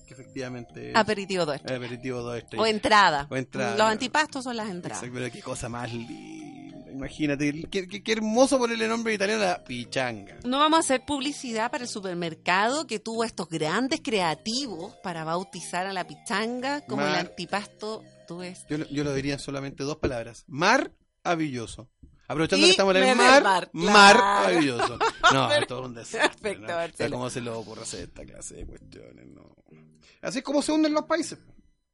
[0.08, 1.62] Que efectivamente Aperitivo dos.
[1.64, 2.68] un aperitivo de dos O estrellas.
[2.70, 3.28] entrada.
[3.30, 3.78] O entrada.
[3.78, 4.98] Los antipastos son las entradas.
[5.04, 6.59] Exacto, pero qué cosa más linda.
[7.00, 10.38] Imagínate, qué, qué- qué hermoso ponerle nombre italiano a la pichanga.
[10.44, 15.86] No vamos a hacer publicidad para el supermercado que tuvo estos grandes creativos para bautizar
[15.88, 18.66] a la pichanga como el Mar- antipasto tú ves.
[18.70, 20.44] Yo, lo- yo lo diría en solamente dos palabras.
[20.48, 21.90] Maravilloso.
[22.28, 24.20] Aprovechando Y que estamos en el mar, mar, mar, claro.
[24.20, 25.00] maravilloso.
[25.34, 26.30] No, es todo un desastre.
[26.56, 27.12] Perfecto, ¿no?
[27.12, 29.26] ¿Cómo se le ocurre hacer esta clase de cuestiones?
[29.28, 29.56] No.
[30.22, 31.40] Así es como se hunden los países.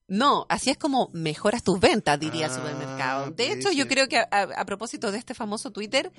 [0.07, 3.31] No, así es como mejoras tus ventas, diría el Ah, supermercado.
[3.31, 6.11] De hecho, yo creo que a, a- a propósito de este famoso Twitter,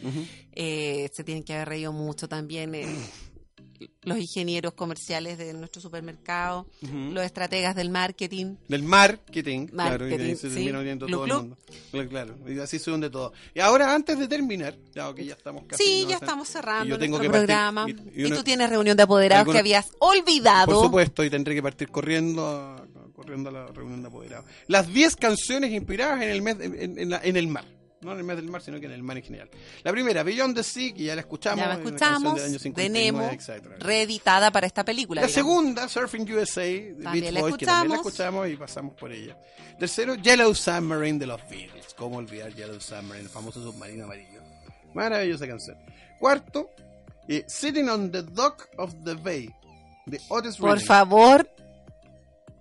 [0.52, 2.86] eh, se tienen que haber reído mucho también eh,
[4.02, 6.66] los ingenieros comerciales de nuestro supermercado,
[7.12, 8.56] los estrategas del marketing.
[8.68, 11.56] Del marketing, claro, y ahí se termina todo el mundo.
[11.90, 13.32] Claro, Claro, y así se hunde todo.
[13.54, 15.82] Y ahora, antes de terminar, ya que ya estamos casi.
[15.82, 16.10] Sí, ¿no?
[16.10, 17.86] ya estamos cerrando yo tengo nuestro que partir- programa.
[18.14, 20.66] y- Y, y uno- tú tienes reunión de apoderados alguna- que habías olvidado.
[20.72, 24.44] Por supuesto, y tendré que partir corriendo corriendo a la reunión de apoderados.
[24.66, 27.64] Las 10 canciones inspiradas en el mes en, en la- en el mar.
[28.06, 29.50] No en el mes del mar, sino que en el mar en general.
[29.82, 31.58] La primera, Beyond the Sea, que ya la escuchamos.
[31.58, 33.30] ya la una escuchamos, de 59, Nemo,
[33.80, 35.22] reeditada para esta película.
[35.22, 35.52] La digamos.
[35.52, 38.48] segunda, Surfing USA, de También Beach la que también la escuchamos.
[38.48, 39.36] y pasamos por ella.
[39.76, 41.94] Tercero, Yellow Submarine de los Beatles.
[41.96, 44.40] ¿Cómo olvidar Yellow Submarine, el famoso submarino amarillo?
[44.94, 45.76] Maravillosa canción.
[46.20, 46.70] Cuarto,
[47.26, 49.50] eh, Sitting on the Dock of the Bay,
[50.06, 51.50] de Otis Por favor,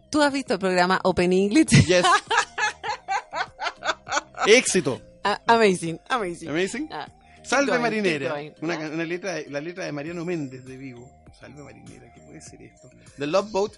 [0.10, 1.86] ¿Tú has visto el programa Open English?
[1.86, 2.06] Yes.
[4.48, 5.02] Éxito.
[5.28, 6.50] Ah, amazing, amazing.
[6.50, 6.88] Amazing.
[6.92, 7.08] Ah,
[7.44, 8.20] Salve going, Marinera.
[8.20, 8.52] keep going.
[8.62, 8.90] Una, Ah.
[8.94, 11.10] una letra de- la letra de Mariano Méndez de Vigo.
[11.40, 12.90] Salve Marinera, ¿qué puede ser esto?
[13.18, 13.72] The Love Boat.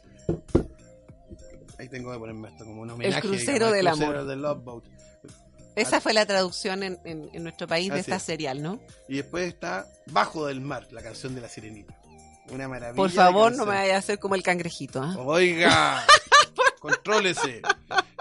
[1.80, 3.22] Ahí tengo que ponerme esto como un homenaje.
[3.22, 4.28] crucero digamos, del el crucero amor.
[4.30, 4.84] del Love Boat.
[5.76, 8.24] Esa fue la traducción en, en- en nuestro país de Así esta es.
[8.24, 8.80] serial, ¿no?
[9.08, 11.96] Y después está Bajo del Mar, la canción de la sirenita.
[12.50, 12.96] Una maravilla.
[12.96, 15.02] Por favor, no me vaya a hacer como el cangrejito.
[15.04, 15.16] ¿ah?
[15.20, 16.04] Oiga,
[16.80, 17.62] contrólese.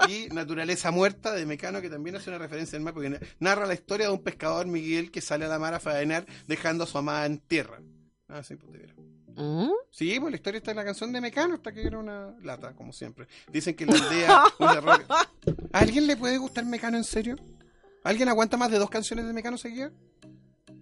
[0.09, 3.75] Y Naturaleza Muerta de Mecano, que también hace una referencia al mar, porque narra la
[3.75, 6.97] historia de un pescador Miguel que sale a la mar a faenar dejando a su
[6.99, 7.81] amada en tierra.
[8.29, 8.87] Ah, sí, pues de.
[9.39, 9.71] ¿Mm?
[9.91, 12.73] Sí, pues la historia está en la canción de Mecano, hasta que era una lata,
[12.75, 13.27] como siempre.
[13.53, 14.43] Dicen que la aldea.
[15.73, 17.37] ¿A alguien le puede gustar Mecano en serio?
[18.03, 19.93] ¿Alguien aguanta más de dos canciones de Mecano seguidas?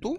[0.00, 0.18] ¿Tú?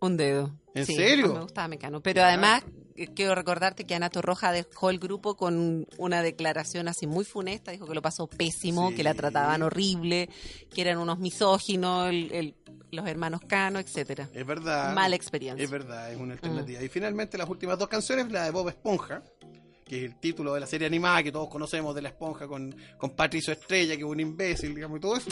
[0.00, 0.52] Un dedo.
[0.74, 1.32] ¿En Sí, serio?
[1.34, 2.00] me gustaba Mecano.
[2.02, 2.62] Pero además,
[3.08, 7.70] quiero recordarte que Ana Torroja dejó el grupo con una declaración así muy funesta.
[7.72, 8.96] Dijo que lo pasó pésimo, Sí.
[8.96, 10.28] que la trataban horrible,
[10.74, 12.54] que eran unos misóginos, el- el-
[12.90, 14.28] los hermanos Cano, etcétera.
[14.34, 14.94] Es verdad.
[14.94, 15.62] Mala experiencia.
[15.64, 16.38] Es verdad, es una Mm.
[16.38, 16.82] alternativa.
[16.82, 19.22] Y finalmente las últimas dos canciones, la de Bob Esponja,
[19.84, 22.74] que es el título de la serie animada que todos conocemos de la esponja con,
[22.98, 25.30] con Patricio Estrella, que es un imbécil, digamos, y todo eso.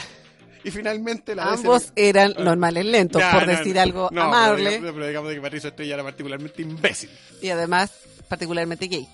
[0.65, 4.23] Y finalmente la Ambos ese- eran normales lentos, Ya, por no, decir no, algo no,
[4.23, 7.11] amable Pero digamos, pero digamos que Patricio Estrella era particularmente imbécil.
[7.41, 7.93] y además
[8.29, 9.09] particularmente gay.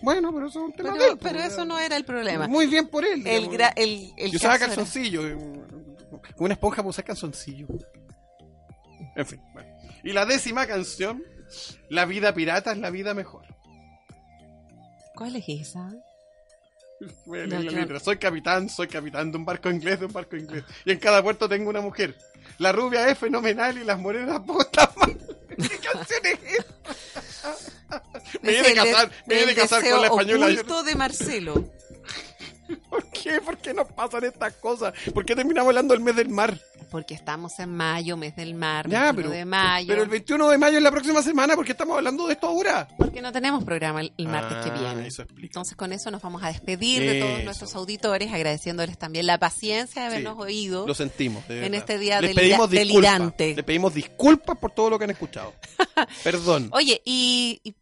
[0.00, 2.04] Bueno, pero eso es un tema Pero, de él, pero pues, eso no era el
[2.04, 2.46] problema.
[2.48, 3.26] Muy bien por él.
[3.26, 5.26] El, gra- el, el Yo usaba caso era- calzoncillo.
[5.26, 5.36] eh,
[6.38, 7.66] una esponja para usar calzoncillo.
[9.16, 9.68] En fin, bueno.
[10.04, 11.22] Y la décima canción,
[11.88, 13.42] La vida pirata es la vida mejor.
[15.16, 15.90] ¿Cuál es esa?
[17.26, 18.00] Voy a No, leer la yo- letra.
[18.00, 20.64] Soy capitán, soy capitán de un barco inglés, de un barco inglés.
[20.84, 22.16] Y en cada puerto tengo una mujer.
[22.58, 25.08] La rubia es fenomenal y las morenas putas más.
[25.48, 27.54] ¿Qué canción es esta?
[28.42, 30.46] Me voy a el casar, me el casar con la española.
[30.46, 31.70] Oculto de Marcelo.
[32.90, 33.40] ¿Por qué?
[33.40, 34.92] ¿Por qué nos pasan estas cosas?
[35.14, 36.58] ¿Por qué terminamos hablando del mes del mar?
[36.90, 39.86] Porque estamos en mayo, mes del mar, Ya, 21 pero, de mayo.
[39.88, 41.54] pero el 21 de mayo es la próxima semana.
[41.54, 42.88] ¿Por qué estamos hablando de esto ahora?
[42.96, 45.06] Porque no tenemos programa el, el martes que Ah, viene.
[45.08, 45.46] Eso explica.
[45.48, 50.02] Entonces con eso nos vamos a despedir de todos nuestros auditores, agradeciéndoles también la paciencia
[50.02, 50.86] de habernos Sí, oído.
[50.86, 51.44] Lo sentimos.
[51.48, 53.54] en este día Les pedimos delirante.
[53.54, 55.52] Les pedimos disculpas por todo lo que han escuchado.
[56.24, 56.68] Perdón.
[56.72, 57.74] Oye, y, y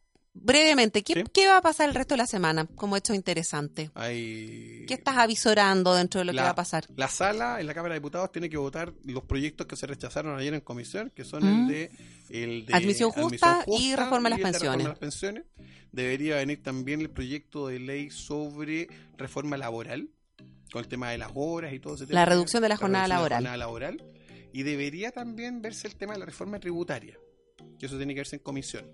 [0.43, 1.22] brevemente, ¿qué, Sí.
[1.32, 3.91] qué va a pasar el resto de la semana como hecho interesante?
[3.95, 4.84] Hay...
[4.87, 6.87] ¿Qué estás avisorando dentro de lo La- que va a pasar?
[6.97, 10.39] La sala en la Cámara de Diputados tiene que votar los proyectos que se rechazaron
[10.39, 11.62] ayer en comisión, que son Mm.
[11.62, 11.91] el de,
[12.30, 14.87] el de Admisión justa y reforma a las de pensiones.
[14.87, 15.45] a las pensiones.
[15.93, 20.11] Debería venir también el proyecto de ley sobre reforma laboral,
[20.70, 22.20] con el tema de las horas y todo ese tema.
[22.20, 23.39] La reducción de la jornada reducción de laboral.
[23.39, 24.12] jornada laboral.
[24.53, 27.18] Y debería también verse el tema de la reforma tributaria,
[27.78, 28.87] que eso tiene que verse en comisión.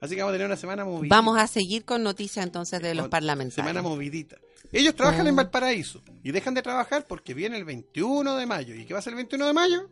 [0.00, 1.14] Así que vamos a tener una semana movida.
[1.14, 3.54] Vamos a seguir con noticias entonces de los parlamentarios.
[3.66, 4.36] Semana movidita.
[4.72, 5.30] Ellos trabajan Ah.
[5.30, 8.74] en Valparaíso y dejan de trabajar porque viene el 21 de mayo.
[8.74, 9.88] ¿Y qué va a ser el 21 de mayo?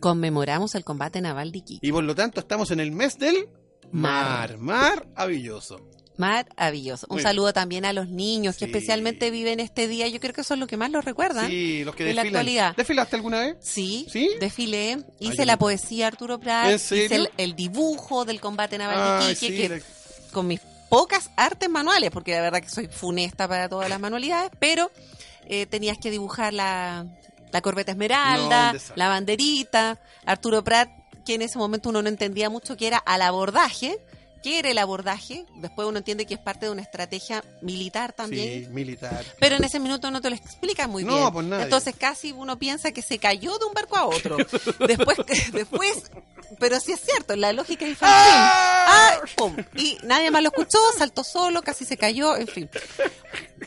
[0.00, 1.86] Conmemoramos el combate naval de Iquique.
[1.86, 3.48] Y por lo tanto estamos en el mes del
[3.92, 4.58] mar.
[4.58, 5.06] Mar.
[5.14, 5.80] Maravilloso.
[6.16, 7.06] Maravilloso.
[7.08, 10.06] Un Muy saludo también a los niños que especialmente viven este día.
[10.08, 11.48] Yo creo que eso es lo que más los recuerdan.
[11.48, 12.40] Sí, los que En la desfilan.
[12.40, 12.76] actualidad.
[12.76, 13.56] ¿Desfilaste alguna vez?
[13.60, 14.28] Sí, ¿Sí?
[14.38, 19.48] desfilé, hice la poesía Arturo Prat, hice el, el dibujo del combate naval de sí,
[19.48, 19.82] que
[20.32, 24.50] con mis pocas artes manuales, porque la verdad que soy funesta para todas las manualidades,
[24.58, 24.90] pero
[25.46, 27.06] eh, tenías que dibujar la,
[27.52, 30.90] la corbeta esmeralda, la banderita, Arturo Prat,
[31.24, 33.98] que en ese momento uno no entendía mucho que era al abordaje,
[34.42, 38.64] qué era el abordaje, después uno entiende que es parte de una estrategia militar también.
[38.64, 39.24] Sí, militar.
[39.38, 41.32] Pero en ese minuto no te lo explica muy No, bien.
[41.32, 41.64] pues nadie.
[41.64, 44.36] Entonces casi uno piensa que se cayó de un barco a otro.
[44.86, 45.18] después,
[45.52, 46.10] después,
[46.58, 48.16] pero sí es cierto, la lógica infantil.
[48.32, 49.20] ¡Ah!
[49.36, 49.56] ¡Pum!
[49.76, 52.68] Y nadie más lo escuchó, saltó solo, casi se cayó, en fin.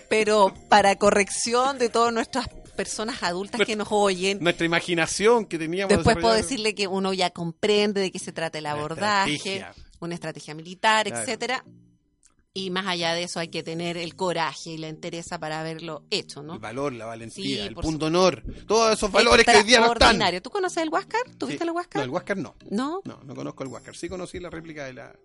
[0.10, 5.96] Pero para corrección de todas nuestras personas adultas que nos oyen, Nuestra imaginación que teníamos.
[5.96, 9.74] después puedo decirle que uno ya comprende de qué se trata el La abordaje, estrategia.
[10.06, 11.22] Una estrategia militar, Claro.
[11.22, 11.64] etcétera.
[12.56, 16.04] Y más allá de eso hay que tener el coraje y la entereza para haberlo
[16.12, 16.54] hecho, ¿no?
[16.54, 18.43] El valor, la valentía, Sí, el punto honor.
[18.68, 20.20] Todos esos valores que hoy día no están.
[20.43, 21.22] ¿Tú conoces el Huáscar?
[21.36, 21.68] ¿Tuviste Sí.
[21.68, 21.99] el Huáscar?
[22.01, 22.56] No, el Huáscar no.
[22.70, 23.95] No, No, no conozco el Huáscar.
[23.95, 25.16] Sí conocí la réplica de la.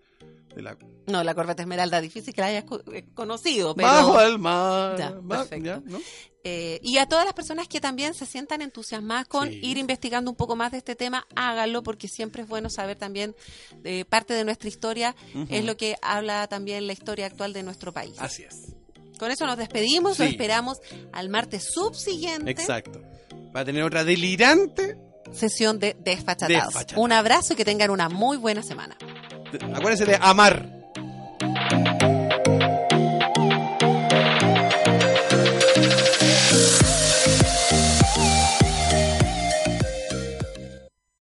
[0.54, 0.76] De la...
[1.06, 3.86] no, la corbeta esmeralda, difícil que la hayas eh, conocido, pero...
[3.88, 4.96] Bajo el mar.
[4.98, 5.64] Ya, perfecto.
[5.64, 5.98] ya, ¿no?
[6.44, 9.60] Eh, y a todas las personas que también se sientan entusiasmadas con Sí.
[9.62, 13.36] ir investigando un poco más de este tema, háganlo porque siempre es bueno saber también
[13.84, 15.14] eh, parte de nuestra historia,
[15.50, 18.14] es lo que habla también la historia actual de nuestro país.
[18.18, 18.74] Así es.
[19.18, 20.30] Con eso nos despedimos, lo Sí.
[20.32, 20.78] esperamos
[21.12, 23.02] al martes subsiguiente, Exacto.
[23.54, 24.96] Va a tener otra delirante.
[25.32, 26.66] sesión de Desfachatados.
[26.68, 27.04] Desfachatados.
[27.04, 28.96] Un abrazo y que tengan una muy buena semana
[29.74, 30.62] acuérdense de amar.